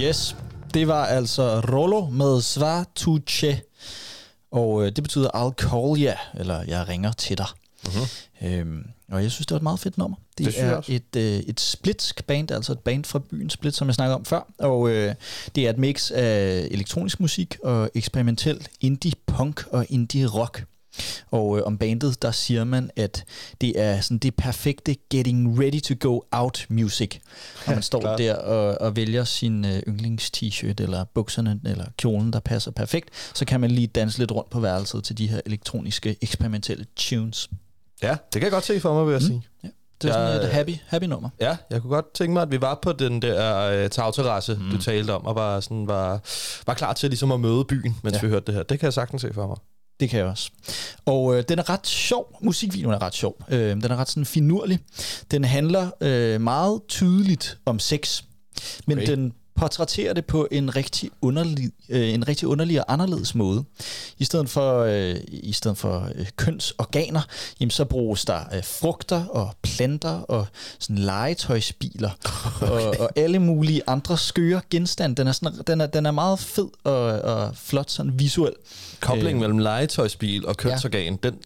Yes, 0.00 0.36
det 0.74 0.88
var 0.88 1.06
altså 1.06 1.60
Rollo 1.60 2.06
med 2.06 2.40
Svartuche. 2.40 3.60
Og 4.50 4.82
øh, 4.86 4.92
det 4.96 5.04
betyder 5.04 5.28
I'll 5.28 5.54
call 5.54 6.02
ya, 6.02 6.14
eller 6.34 6.62
jeg 6.68 6.88
ringer 6.88 7.12
til 7.12 7.38
dig. 7.38 7.46
Mm-hmm. 7.84 8.48
Øhm, 8.48 8.84
og 9.12 9.22
jeg 9.22 9.30
synes, 9.30 9.46
det 9.46 9.54
var 9.54 9.56
et 9.58 9.62
meget 9.62 9.80
fedt 9.80 9.98
nummer. 9.98 10.16
Det, 10.38 10.46
Det 10.46 10.60
er 10.60 10.80
et, 10.88 11.16
øh, 11.16 11.38
et 11.38 11.60
splitsk 11.60 12.24
band, 12.24 12.50
altså 12.50 12.72
et 12.72 12.78
band 12.78 13.04
fra 13.04 13.18
byen 13.30 13.50
Split, 13.50 13.74
som 13.74 13.88
jeg 13.88 13.94
snakkede 13.94 14.14
om 14.14 14.24
før. 14.24 14.52
Og 14.58 14.88
øh, 14.90 15.14
det 15.54 15.66
er 15.66 15.70
et 15.70 15.78
mix 15.78 16.10
af 16.10 16.68
elektronisk 16.70 17.20
musik 17.20 17.56
og 17.64 17.90
eksperimentel 17.94 18.68
indie 18.80 19.12
punk 19.26 19.66
og 19.70 19.86
indie 19.88 20.26
rock. 20.26 20.64
Og 21.30 21.58
øh, 21.58 21.62
om 21.66 21.78
bandet, 21.78 22.22
der 22.22 22.30
siger 22.30 22.64
man, 22.64 22.90
at 22.96 23.24
det 23.60 23.80
er 23.80 24.00
sådan 24.00 24.18
det 24.18 24.34
perfekte 24.34 24.96
getting 25.10 25.60
ready 25.60 25.80
to 25.80 25.94
go 26.08 26.20
out 26.32 26.66
music. 26.68 27.18
Når 27.66 27.74
man 27.74 27.82
står 27.92 28.16
der 28.16 28.34
og, 28.36 28.80
og 28.80 28.96
vælger 28.96 29.24
sin 29.24 29.64
øh, 29.64 29.82
yndlings-t-shirt 29.88 30.80
eller 30.82 31.04
bukserne 31.04 31.60
eller 31.64 31.84
kjolen, 31.98 32.32
der 32.32 32.40
passer 32.40 32.70
perfekt, 32.70 33.08
så 33.34 33.44
kan 33.44 33.60
man 33.60 33.70
lige 33.70 33.86
danse 33.86 34.18
lidt 34.18 34.32
rundt 34.32 34.50
på 34.50 34.60
værelset 34.60 35.04
til 35.04 35.18
de 35.18 35.26
her 35.26 35.40
elektroniske 35.46 36.16
eksperimentelle 36.22 36.86
tunes. 36.96 37.48
Ja, 38.02 38.10
det 38.10 38.32
kan 38.32 38.42
jeg 38.42 38.50
godt 38.50 38.64
se 38.64 38.80
for 38.80 38.94
mig, 38.94 39.06
vil 39.06 39.12
jeg 39.12 39.22
sige. 39.22 39.42
Ja. 39.64 39.68
Det 40.02 40.08
er 40.08 40.12
sådan 40.12 40.28
Jeg- 40.36 40.44
et 40.44 40.48
happy, 40.52 40.74
happy 40.86 41.04
nummer. 41.04 41.28
Ja, 41.40 41.56
jeg 41.70 41.80
kunne 41.82 41.90
godt 41.94 42.14
tænke 42.14 42.32
mig, 42.32 42.42
at 42.42 42.50
vi 42.50 42.60
var 42.60 42.78
på 42.82 42.92
den 42.92 43.22
der 43.22 43.58
øh, 43.62 43.90
tagterrasse, 43.90 44.54
mm. 44.54 44.70
du 44.70 44.78
talte 44.82 45.10
om, 45.14 45.26
og 45.26 45.34
var, 45.34 45.60
sådan, 45.60 45.86
var, 45.86 46.20
var 46.66 46.74
klar 46.74 46.92
til 46.92 47.10
ligesom 47.10 47.32
at 47.32 47.40
møde 47.40 47.64
byen, 47.64 47.96
mens 48.02 48.14
ja. 48.16 48.20
vi 48.20 48.28
hørte 48.28 48.46
det 48.46 48.54
her. 48.54 48.62
Det 48.62 48.78
kan 48.80 48.84
jeg 48.86 48.92
sagtens 48.92 49.22
se 49.22 49.34
for 49.34 49.46
mig. 49.46 49.56
Det 50.00 50.10
kan 50.10 50.18
jeg 50.18 50.26
også. 50.26 50.50
Og 51.04 51.36
øh, 51.36 51.44
den 51.48 51.58
er 51.58 51.70
ret 51.70 51.86
sjov. 51.86 52.38
Musikvideoen 52.42 52.94
er 52.94 53.02
ret 53.02 53.14
sjov. 53.14 53.36
Øh, 53.48 53.70
den 53.70 53.84
er 53.84 53.96
ret 53.96 54.08
sådan 54.08 54.26
finurlig. 54.26 54.78
Den 55.30 55.44
handler 55.44 55.90
øh, 56.00 56.40
meget 56.40 56.80
tydeligt 56.88 57.58
om 57.66 57.78
sex, 57.78 58.22
men 58.86 58.98
Okay. 58.98 59.06
den 59.10 59.32
portrætterer 59.58 60.12
det 60.12 60.24
på 60.24 60.48
en 60.50 60.76
rigtig 60.76 61.10
underlig, 61.22 61.70
øh, 61.88 62.14
en 62.14 62.28
rigtig 62.28 62.48
underlig 62.48 62.80
og 62.80 62.92
anderledes 62.92 63.34
måde. 63.34 63.64
I 64.18 64.24
stedet 64.24 64.50
for, 64.50 64.78
øh, 64.78 65.16
i 65.28 65.52
stedet 65.52 65.78
for 65.78 66.08
øh, 66.14 66.26
kønsorganer, 66.36 67.20
jamen, 67.60 67.70
så 67.70 67.84
bruges 67.84 68.24
der 68.24 68.40
øh, 68.54 68.64
frugter 68.64 69.24
og 69.24 69.54
planter 69.62 70.20
og 70.20 70.46
sådan 70.78 70.98
legetøjsbiler 70.98 72.10
okay. 72.62 72.66
og, 72.66 72.94
og 72.98 73.10
alle 73.16 73.38
mulige 73.38 73.82
andre 73.86 74.18
skøre 74.18 74.60
genstande. 74.70 75.16
Den 75.16 75.26
er, 75.26 75.32
sådan, 75.32 75.52
den 75.66 75.80
er, 75.80 75.86
den 75.86 76.06
er 76.06 76.10
meget 76.10 76.38
fed 76.38 76.68
og, 76.84 77.02
og 77.20 77.56
flot 77.56 77.90
sådan 77.90 78.12
visuel. 78.18 78.52
Koblingen 79.00 79.34
Øh. 79.34 79.40
mellem 79.40 79.58
legetøjsbil 79.58 80.46
og 80.46 80.56
kønsorgan, 80.56 81.18
ja. 81.22 81.30
den, 81.30 81.38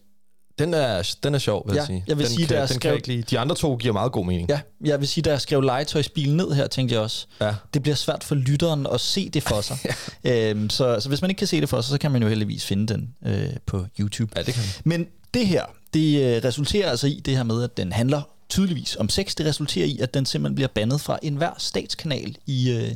den, 0.59 0.73
er, 0.73 1.15
den 1.23 1.35
er 1.35 1.39
sjov, 1.39 1.63
vil 1.67 1.73
Ja, 1.73 1.79
jeg 1.79 1.87
sige. 1.87 2.03
jeg 2.07 2.17
vil 2.17 2.25
den 2.25 2.35
sige, 2.35 2.47
kan, 2.47 2.55
der 2.55 2.61
er 2.63 2.67
den 2.67 2.79
kan 2.79 2.93
ikke 2.93 3.07
lide. 3.07 3.21
De 3.21 3.39
andre 3.39 3.55
to 3.55 3.75
giver 3.75 3.93
meget 3.93 4.11
god 4.11 4.25
mening. 4.25 4.49
Ja, 4.49 4.59
jeg 4.85 4.99
vil 4.99 5.07
sige, 5.07 5.21
da 5.21 5.29
jeg 5.31 5.41
skrev 5.41 5.61
legetøjsbil 5.61 6.35
ned 6.35 6.51
her, 6.51 6.67
tænkte 6.67 6.95
jeg 6.95 7.01
også, 7.01 7.25
Ja. 7.41 7.53
det 7.73 7.81
bliver 7.81 7.95
svært 7.95 8.23
for 8.23 8.35
lytteren 8.35 8.87
at 8.93 9.01
se 9.01 9.29
det 9.29 9.43
for 9.43 9.61
sig. 9.61 9.77
øhm, 10.31 10.69
så, 10.69 10.99
så 10.99 11.09
hvis 11.09 11.21
man 11.21 11.29
ikke 11.31 11.39
kan 11.39 11.47
se 11.47 11.61
det 11.61 11.69
for 11.69 11.81
sig, 11.81 11.89
så 11.91 11.97
kan 11.97 12.11
man 12.11 12.21
jo 12.23 12.27
heldigvis 12.29 12.65
finde 12.65 12.93
den 12.93 13.09
øh, 13.25 13.49
på 13.65 13.85
YouTube. 13.99 14.31
ja, 14.35 14.41
det 14.43 14.53
kan 14.53 14.63
man. 14.85 14.99
Men 14.99 15.07
det 15.33 15.47
her, 15.47 15.65
det 15.93 16.35
øh, 16.35 16.43
resulterer 16.43 16.89
altså 16.89 17.07
i 17.07 17.21
det 17.25 17.35
her 17.35 17.43
med, 17.43 17.63
at 17.63 17.77
den 17.77 17.91
handler 17.91 18.21
tydeligvis 18.49 18.95
om 18.95 19.09
sex. 19.09 19.35
Det 19.35 19.45
resulterer 19.45 19.85
i, 19.85 19.99
at 19.99 20.13
den 20.13 20.25
simpelthen 20.25 20.55
bliver 20.55 20.67
bandet 20.67 21.01
fra 21.01 21.19
enhver 21.21 21.51
statskanal 21.57 22.37
i, 22.45 22.71
øh, 22.71 22.91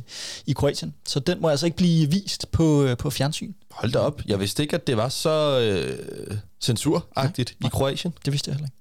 i 0.46 0.52
Kroatien. 0.52 0.94
Så 1.06 1.20
den 1.20 1.40
må 1.40 1.48
altså 1.48 1.66
ikke 1.66 1.76
blive 1.76 2.10
vist 2.10 2.50
på, 2.50 2.84
øh, 2.84 2.96
på 2.96 3.10
fjernsyn. 3.10 3.52
Hold 3.70 3.92
da 3.92 3.98
op. 3.98 4.22
Jeg 4.26 4.40
vidste 4.40 4.62
ikke, 4.62 4.76
at 4.76 4.86
det 4.86 4.96
var 4.96 5.08
så 5.08 5.60
øh, 5.60 6.38
censuragtigt 6.60 7.50
i 7.64 7.68
Kroatien. 7.72 8.14
Det 8.24 8.32
vidste 8.32 8.48
jeg 8.48 8.54
heller 8.54 8.66
ikke. 8.66 8.76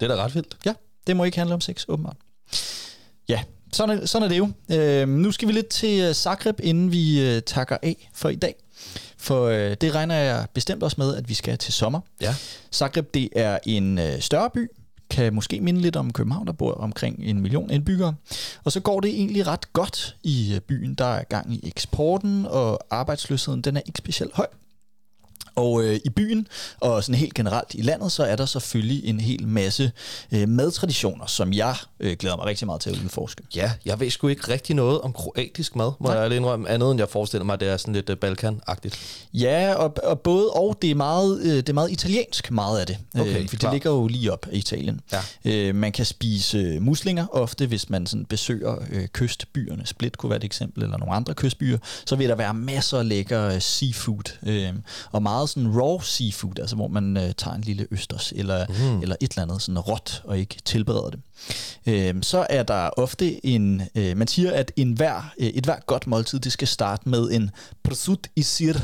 Det 0.00 0.10
er 0.10 0.16
da 0.16 0.24
ret 0.24 0.34
vildt. 0.34 0.56
Ja, 0.64 0.74
det 1.06 1.16
må 1.16 1.24
ikke 1.24 1.38
handle 1.38 1.54
om 1.54 1.60
sex, 1.60 1.84
åbenbart. 1.88 2.16
Ja, 3.28 3.42
sådan 3.72 3.98
er, 3.98 4.06
sådan 4.06 4.24
er 4.24 4.28
det 4.28 4.38
jo. 4.38 4.50
Øh, 4.76 5.08
nu 5.08 5.32
skal 5.32 5.48
vi 5.48 5.52
lidt 5.52 5.68
til 5.68 6.00
øh, 6.00 6.14
Zagreb, 6.14 6.60
inden 6.62 6.92
vi 6.92 7.20
øh, 7.20 7.42
takker 7.42 7.76
af 7.82 8.10
for 8.14 8.28
i 8.28 8.34
dag. 8.34 8.54
For 9.16 9.44
øh, 9.44 9.76
det 9.80 9.94
regner 9.94 10.14
jeg 10.14 10.46
bestemt 10.54 10.82
også 10.82 10.94
med, 10.98 11.16
at 11.16 11.28
vi 11.28 11.34
skal 11.34 11.58
til 11.58 11.72
sommer. 11.72 12.00
Ja. 12.20 12.34
Zagreb, 12.72 13.14
det 13.14 13.28
er 13.36 13.58
en 13.66 13.98
øh, 13.98 14.20
større 14.20 14.50
by, 14.54 14.70
kan 15.10 15.34
måske 15.34 15.60
minde 15.60 15.80
lidt 15.80 15.96
om 15.96 16.12
København, 16.12 16.46
der 16.46 16.52
bor 16.52 16.72
omkring 16.72 17.18
en 17.24 17.40
million 17.40 17.70
indbyggere. 17.70 18.14
Og 18.64 18.72
så 18.72 18.80
går 18.80 19.00
det 19.00 19.10
egentlig 19.10 19.46
ret 19.46 19.72
godt 19.72 20.16
i 20.22 20.54
øh, 20.54 20.60
byen. 20.60 20.94
Der 20.94 21.04
er 21.04 21.24
gang 21.24 21.54
i 21.54 21.60
eksporten, 21.68 22.46
og 22.46 22.80
arbejdsløsheden 22.90 23.62
den 23.62 23.76
er 23.76 23.80
ikke 23.86 23.98
specielt 23.98 24.34
høj. 24.34 24.46
Og 25.54 25.84
øh, 25.84 26.00
i 26.04 26.08
byen, 26.08 26.48
og 26.80 27.04
sådan 27.04 27.14
helt 27.14 27.34
generelt 27.34 27.74
i 27.74 27.82
landet, 27.82 28.12
så 28.12 28.24
er 28.24 28.36
der 28.36 28.46
selvfølgelig 28.46 29.04
en 29.04 29.20
hel 29.20 29.46
masse 29.48 29.92
øh, 30.32 30.48
madtraditioner, 30.48 31.26
som 31.26 31.52
jeg 31.52 31.76
øh, 32.00 32.16
glæder 32.16 32.36
mig 32.36 32.46
rigtig 32.46 32.66
meget 32.66 32.80
til 32.80 32.90
at 32.90 32.96
udforske. 33.04 33.42
Ja, 33.56 33.72
jeg 33.84 34.00
ved 34.00 34.10
sgu 34.10 34.28
ikke 34.28 34.52
rigtig 34.52 34.76
noget 34.76 35.00
om 35.00 35.12
kroatisk 35.12 35.76
mad, 35.76 35.92
må 36.00 36.08
Nej. 36.08 36.18
Jeg 36.18 36.36
indrømme. 36.36 36.68
Andet 36.68 36.90
end 36.90 37.00
jeg 37.00 37.08
forestiller 37.08 37.44
mig, 37.44 37.60
det 37.60 37.68
er 37.68 37.76
sådan 37.76 37.94
lidt 37.94 38.10
uh, 38.10 38.16
Balkan-agtigt. 38.16 38.98
Ja, 39.34 39.74
og, 39.74 39.94
og 40.02 40.20
både 40.20 40.50
og, 40.50 40.78
det 40.82 40.90
er, 40.90 40.94
meget, 40.94 41.40
øh, 41.40 41.56
det 41.56 41.68
er 41.68 41.72
meget 41.72 41.90
italiensk, 41.90 42.50
meget 42.50 42.80
af 42.80 42.86
det. 42.86 42.98
Okay, 43.14 43.30
øh, 43.30 43.34
for 43.34 43.40
det 43.40 43.58
klar. 43.58 43.72
ligger 43.72 43.90
jo 43.90 44.06
lige 44.06 44.32
op 44.32 44.46
i 44.52 44.58
Italien. 44.58 45.00
Ja. 45.12 45.20
Øh, 45.44 45.74
man 45.74 45.92
kan 45.92 46.04
spise 46.04 46.58
øh, 46.58 46.82
muslinger 46.82 47.26
ofte, 47.30 47.66
hvis 47.66 47.90
man 47.90 48.06
sådan 48.06 48.24
besøger 48.24 48.76
øh, 48.90 49.06
kystbyerne. 49.06 49.86
Split 49.86 50.18
kunne 50.18 50.30
være 50.30 50.36
et 50.36 50.44
eksempel, 50.44 50.82
eller 50.82 50.98
nogle 50.98 51.14
andre 51.14 51.34
kystbyer. 51.34 51.78
Så 52.06 52.16
vil 52.16 52.28
der 52.28 52.34
være 52.34 52.54
masser 52.54 52.98
af 52.98 53.08
lækker 53.08 53.48
øh, 53.48 53.60
seafood. 53.60 54.38
Øh, 54.46 54.72
og 55.12 55.22
meget 55.26 55.48
sådan 55.48 55.80
raw 55.80 56.00
seafood, 56.00 56.58
altså 56.58 56.76
hvor 56.76 56.88
man 56.88 57.16
øh, 57.16 57.32
tager 57.36 57.54
en 57.54 57.60
lille 57.60 57.86
østers, 57.90 58.32
eller, 58.36 58.66
mm. 58.68 59.00
eller 59.02 59.16
et 59.20 59.30
eller 59.30 59.42
andet 59.42 59.62
sådan 59.62 59.78
råt, 59.78 60.22
og 60.24 60.38
ikke 60.38 60.56
tilbereder 60.64 61.10
det. 61.10 61.20
Øh, 61.86 62.14
så 62.22 62.46
er 62.50 62.62
der 62.62 62.90
ofte 62.96 63.46
en, 63.46 63.82
øh, 63.94 64.16
man 64.16 64.28
siger, 64.28 64.52
at 64.52 64.72
en 64.76 64.92
hver, 64.92 65.32
øh, 65.38 65.46
et 65.46 65.64
hver 65.64 65.80
godt 65.86 66.06
måltid, 66.06 66.38
det 66.40 66.52
skal 66.52 66.68
starte 66.68 67.08
med 67.08 67.30
en 67.30 67.50
prosut 67.82 68.28
i 68.36 68.42
sir. 68.42 68.74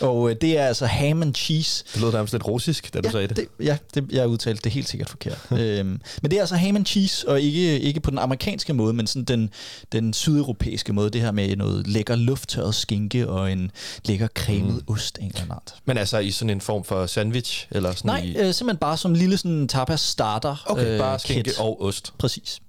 Og 0.00 0.30
øh, 0.30 0.36
det 0.40 0.58
er 0.58 0.66
altså 0.66 0.86
ham 0.86 1.22
and 1.22 1.34
cheese. 1.34 1.84
Det 1.94 2.00
lød 2.02 2.12
nærmest 2.12 2.34
lidt 2.34 2.46
russisk, 2.46 2.94
da 2.94 3.00
du 3.00 3.10
sagde 3.10 3.28
det. 3.28 3.36
det 3.36 3.48
ja, 3.60 3.76
det, 3.94 4.12
jeg 4.12 4.28
udtalte 4.28 4.62
det 4.62 4.72
helt 4.72 4.88
sikkert 4.88 5.10
forkert. 5.10 5.38
øhm, 5.60 6.00
men 6.22 6.30
det 6.30 6.32
er 6.32 6.40
altså 6.40 6.56
ham 6.56 6.76
and 6.76 6.86
cheese, 6.86 7.28
og 7.28 7.40
ikke, 7.40 7.80
ikke 7.80 8.00
på 8.00 8.10
den 8.10 8.18
amerikanske 8.18 8.72
måde, 8.72 8.92
men 8.92 9.06
sådan 9.06 9.24
den, 9.24 9.50
den 9.92 10.12
sydeuropæiske 10.12 10.92
måde. 10.92 11.10
Det 11.10 11.20
her 11.20 11.32
med 11.32 11.56
noget 11.56 11.86
lækker 11.86 12.16
lufttørret 12.16 12.74
skinke 12.74 13.28
og 13.28 13.52
en 13.52 13.70
lækker 14.04 14.28
cremet 14.34 14.74
mm. 14.88 14.94
ost 14.94 15.18
en 15.18 15.26
eller 15.26 15.40
anden 15.40 15.52
art. 15.52 15.74
Men 15.84 15.98
altså 15.98 16.18
i 16.18 16.30
sådan 16.30 16.50
en 16.50 16.60
form 16.60 16.84
for 16.84 17.06
sandwich? 17.06 17.66
Eller 17.70 17.92
sådan 17.92 18.08
Nej, 18.08 18.20
i... 18.20 18.36
øh, 18.36 18.54
simpelthen 18.54 18.78
bare 18.78 18.96
som 18.96 19.14
lille 19.14 19.36
sådan 19.36 19.68
tapas 19.68 20.00
starter. 20.00 20.64
Okay, 20.66 20.92
øh, 20.92 20.98
bare 20.98 21.18
skinke 21.18 21.42
kit. 21.42 21.58
og 21.58 21.82
ost. 21.82 22.12
Præcis. 22.18 22.60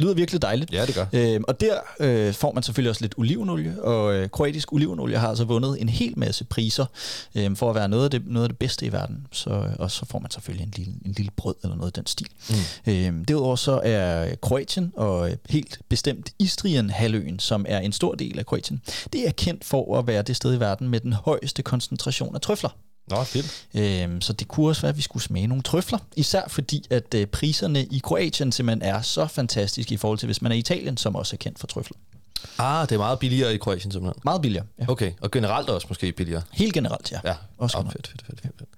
Lyder 0.00 0.14
virkelig 0.14 0.42
dejligt. 0.42 0.72
Ja, 0.72 0.86
det 0.86 0.94
gør. 0.94 1.06
Øhm, 1.12 1.44
og 1.48 1.60
der 1.60 1.74
øh, 2.00 2.34
får 2.34 2.52
man 2.52 2.62
selvfølgelig 2.62 2.90
også 2.90 3.02
lidt 3.02 3.14
olivenolie, 3.16 3.82
og 3.82 4.14
øh, 4.14 4.28
kroatisk 4.28 4.72
olivenolie 4.72 5.18
har 5.18 5.28
altså 5.28 5.44
vundet 5.44 5.80
en 5.80 5.88
hel 5.88 6.12
masse 6.16 6.44
priser 6.44 6.86
øh, 7.34 7.56
for 7.56 7.70
at 7.70 7.74
være 7.74 7.88
noget 7.88 8.04
af, 8.04 8.10
det, 8.10 8.22
noget 8.26 8.44
af 8.44 8.48
det 8.48 8.58
bedste 8.58 8.86
i 8.86 8.92
verden. 8.92 9.26
Så, 9.32 9.68
og 9.78 9.90
så 9.90 10.06
får 10.06 10.18
man 10.18 10.30
selvfølgelig 10.30 10.64
en 10.64 10.72
lille, 10.76 10.94
en 11.04 11.12
lille 11.12 11.30
brød 11.36 11.54
eller 11.62 11.76
noget 11.76 11.88
af 11.88 11.92
den 11.92 12.06
stil. 12.06 12.28
Mm. 12.50 12.92
Øhm, 12.92 13.24
derudover 13.24 13.56
så 13.56 13.80
er 13.84 14.34
Kroatien 14.42 14.92
og 14.96 15.30
øh, 15.30 15.36
helt 15.50 15.80
bestemt 15.88 16.30
Istrien-halvøen, 16.38 17.38
som 17.38 17.64
er 17.68 17.78
en 17.78 17.92
stor 17.92 18.14
del 18.14 18.38
af 18.38 18.46
Kroatien, 18.46 18.82
det 19.12 19.28
er 19.28 19.32
kendt 19.32 19.64
for 19.64 19.98
at 19.98 20.06
være 20.06 20.22
det 20.22 20.36
sted 20.36 20.54
i 20.54 20.60
verden 20.60 20.88
med 20.88 21.00
den 21.00 21.12
højeste 21.12 21.62
koncentration 21.62 22.34
af 22.34 22.40
trøfler. 22.40 22.70
Nå, 23.10 23.24
fedt. 23.24 23.66
Øhm, 23.74 24.20
så 24.20 24.32
det 24.32 24.48
kunne 24.48 24.68
også 24.68 24.82
være, 24.82 24.88
at 24.88 24.96
vi 24.96 25.02
skulle 25.02 25.22
smage 25.22 25.46
nogle 25.46 25.62
trøfler. 25.62 25.98
Især 26.16 26.42
fordi, 26.48 26.84
at 26.90 27.14
øh, 27.14 27.26
priserne 27.26 27.84
i 27.84 28.00
Kroatien 28.04 28.52
simpelthen 28.52 28.82
er 28.94 29.02
så 29.02 29.26
fantastiske 29.26 29.94
i 29.94 29.96
forhold 29.96 30.18
til, 30.18 30.26
hvis 30.26 30.42
man 30.42 30.52
er 30.52 30.56
i 30.56 30.58
Italien, 30.58 30.96
som 30.96 31.16
også 31.16 31.36
er 31.36 31.38
kendt 31.38 31.58
for 31.58 31.66
trøfler. 31.66 31.96
Ah, 32.58 32.88
det 32.88 32.94
er 32.94 32.98
meget 32.98 33.18
billigere 33.18 33.54
i 33.54 33.56
Kroatien 33.56 33.92
simpelthen. 33.92 34.20
Meget 34.24 34.42
billigere. 34.42 34.66
Ja. 34.78 34.84
Okay, 34.88 35.12
og 35.20 35.30
generelt 35.30 35.68
også 35.70 35.86
måske 35.90 36.12
billigere. 36.12 36.42
Helt 36.52 36.74
generelt, 36.74 37.12
ja. 37.12 37.20
Ja, 37.24 37.34
Også 37.58 37.78
oh, 37.78 37.84
fedt, 37.92 38.06
fedt, 38.06 38.22
fedt, 38.26 38.40
fedt, 38.40 38.54
fedt. 38.58 38.70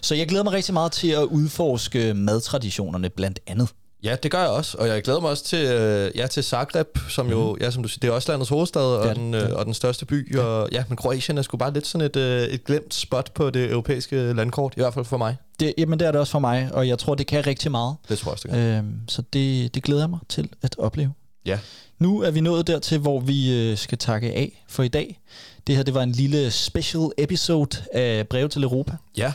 Så 0.00 0.14
jeg 0.14 0.28
glæder 0.28 0.44
mig 0.44 0.52
rigtig 0.52 0.74
meget 0.74 0.92
til 0.92 1.08
at 1.08 1.22
udforske 1.22 2.14
madtraditionerne 2.14 3.10
blandt 3.10 3.40
andet. 3.46 3.68
Ja, 4.04 4.16
det 4.22 4.30
gør 4.30 4.38
jeg 4.40 4.48
også, 4.48 4.76
og 4.78 4.88
jeg 4.88 5.02
glæder 5.02 5.20
mig 5.20 5.30
også 5.30 5.44
til, 5.44 5.64
øh, 5.64 6.10
ja, 6.16 6.26
til 6.26 6.44
Zagreb, 6.44 6.98
som 7.08 7.30
jo, 7.30 7.56
ja, 7.60 7.70
som 7.70 7.82
du 7.82 7.88
siger, 7.88 8.00
det 8.00 8.08
er 8.08 8.12
også 8.12 8.32
landets 8.32 8.48
hovedstad 8.50 8.80
og, 8.82 9.08
det, 9.08 9.16
den, 9.16 9.34
er 9.34 9.50
øh, 9.50 9.56
og 9.56 9.66
den 9.66 9.74
største 9.74 10.06
by, 10.06 10.36
og 10.38 10.68
ja, 10.72 10.84
men 10.88 10.96
Kroatien 10.96 11.38
er 11.38 11.42
sgu 11.42 11.56
bare 11.56 11.72
lidt 11.72 11.86
sådan 11.86 12.06
et, 12.06 12.16
øh, 12.16 12.42
et 12.42 12.64
glemt 12.64 12.94
spot 12.94 13.30
på 13.34 13.50
det 13.50 13.70
europæiske 13.70 14.32
landkort, 14.32 14.72
i 14.76 14.80
hvert 14.80 14.94
fald 14.94 15.04
for 15.04 15.16
mig. 15.16 15.36
Det, 15.60 15.74
jamen, 15.78 15.98
det 15.98 16.06
er 16.06 16.10
det 16.12 16.20
også 16.20 16.30
for 16.30 16.38
mig, 16.38 16.70
og 16.72 16.88
jeg 16.88 16.98
tror, 16.98 17.14
det 17.14 17.26
kan 17.26 17.46
rigtig 17.46 17.70
meget. 17.70 17.96
Det 18.08 18.18
tror 18.18 18.30
jeg 18.30 18.32
også, 18.32 18.48
det 18.48 18.56
gør. 18.56 18.78
Øhm, 18.78 18.94
så 19.08 19.22
det, 19.32 19.74
det 19.74 19.82
glæder 19.82 20.02
jeg 20.02 20.10
mig 20.10 20.18
til 20.28 20.48
at 20.62 20.74
opleve. 20.78 21.12
Ja, 21.46 21.58
Nu 21.98 22.22
er 22.22 22.30
vi 22.30 22.40
nået 22.40 22.66
dertil, 22.66 22.98
hvor 22.98 23.20
vi 23.20 23.70
øh, 23.70 23.76
skal 23.76 23.98
takke 23.98 24.32
af 24.32 24.64
for 24.68 24.82
i 24.82 24.88
dag. 24.88 25.20
Det 25.66 25.76
her 25.76 25.82
det 25.82 25.94
var 25.94 26.02
en 26.02 26.12
lille 26.12 26.50
special 26.50 27.10
episode 27.18 27.76
af 27.92 28.28
Brev 28.28 28.48
til 28.48 28.62
Europa. 28.62 28.92
ja, 29.16 29.32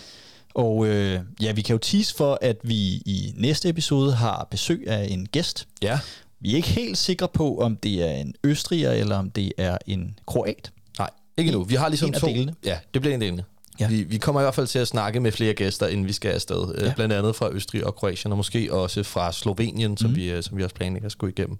Og 0.57 0.87
øh, 0.87 1.19
ja, 1.41 1.51
vi 1.51 1.61
kan 1.61 1.73
jo 1.73 1.77
tease 1.77 2.15
for, 2.15 2.39
at 2.41 2.57
vi 2.63 2.75
i 3.05 3.33
næste 3.35 3.69
episode 3.69 4.13
har 4.13 4.47
besøg 4.51 4.83
af 4.87 5.07
en 5.11 5.25
gæst. 5.31 5.67
ja. 5.81 5.99
Vi 6.39 6.51
er 6.51 6.55
ikke 6.55 6.67
helt 6.69 6.97
sikre 6.97 7.27
på, 7.27 7.57
om 7.57 7.75
det 7.77 8.03
er 8.03 8.11
en 8.13 8.33
østriger, 8.43 8.91
eller 8.91 9.15
om 9.17 9.31
det 9.31 9.53
er 9.57 9.77
en 9.87 10.19
kroat. 10.27 10.71
Nej, 10.99 11.09
ikke 11.37 11.51
nu. 11.51 11.63
Vi 11.63 11.75
har 11.75 11.89
ligesom 11.89 12.09
En 12.09 12.13
to. 12.13 12.27
delene. 12.27 12.53
Ja, 12.65 12.77
det 12.93 13.01
bliver 13.01 13.15
en 13.15 13.21
delene. 13.21 13.43
Ja. 13.79 13.87
Vi, 13.87 14.03
vi 14.03 14.17
kommer 14.17 14.41
i 14.41 14.43
hvert 14.43 14.55
fald 14.55 14.67
til 14.67 14.79
at 14.79 14.87
snakke 14.87 15.19
med 15.19 15.31
flere 15.31 15.53
gæster, 15.53 15.87
inden 15.87 16.07
vi 16.07 16.13
skal 16.13 16.31
afsted. 16.31 16.75
Ja. 16.77 16.85
Ja. 16.85 16.93
Blandt 16.95 17.13
andet 17.13 17.35
fra 17.35 17.49
Østrig 17.51 17.85
og 17.85 17.95
Kroatien, 17.95 18.31
og 18.31 18.37
måske 18.37 18.73
også 18.73 19.03
fra 19.03 19.31
Slovenien, 19.31 19.97
som, 19.97 20.09
mm. 20.09 20.15
vi, 20.15 20.31
øh, 20.31 20.43
som 20.43 20.57
vi 20.57 20.63
også 20.63 20.75
planlægger 20.75 21.05
at 21.05 21.11
skulle 21.11 21.31
igennem. 21.31 21.57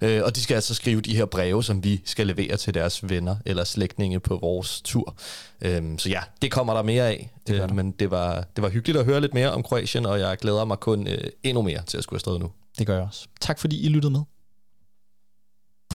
Øh, 0.00 0.22
og 0.24 0.36
de 0.36 0.40
skal 0.40 0.54
altså 0.54 0.74
skrive 0.74 1.00
de 1.00 1.16
her 1.16 1.24
breve, 1.24 1.64
som 1.64 1.84
vi 1.84 2.00
skal 2.04 2.26
levere 2.26 2.56
til 2.56 2.74
deres 2.74 3.08
venner 3.08 3.36
eller 3.46 3.64
slægtninge 3.64 4.20
på 4.20 4.38
vores 4.42 4.80
tur. 4.80 5.14
Øhm, 5.62 5.98
så 5.98 6.08
ja, 6.08 6.20
det 6.42 6.50
kommer 6.50 6.74
der 6.74 6.82
mere 6.82 7.08
af. 7.08 7.30
Det 7.46 7.62
Øh, 7.62 7.74
men 7.74 7.90
det 7.90 8.10
var, 8.10 8.44
det 8.56 8.62
var 8.62 8.68
hyggeligt 8.68 8.98
at 8.98 9.04
høre 9.04 9.20
lidt 9.20 9.34
mere 9.34 9.50
om 9.50 9.62
Kroatien, 9.62 10.06
og 10.06 10.20
jeg 10.20 10.36
glæder 10.36 10.64
mig 10.64 10.80
kun 10.80 11.06
øh, 11.06 11.18
endnu 11.42 11.62
mere 11.62 11.82
til 11.86 11.98
at 11.98 12.04
skulle 12.04 12.16
afsted 12.16 12.38
nu. 12.38 12.50
Det 12.78 12.86
gør 12.86 12.94
jeg 12.94 13.04
også. 13.04 13.26
Tak 13.40 13.58
fordi 13.58 13.86
I 13.86 13.88
lyttede 13.88 14.10
med. 14.10 14.20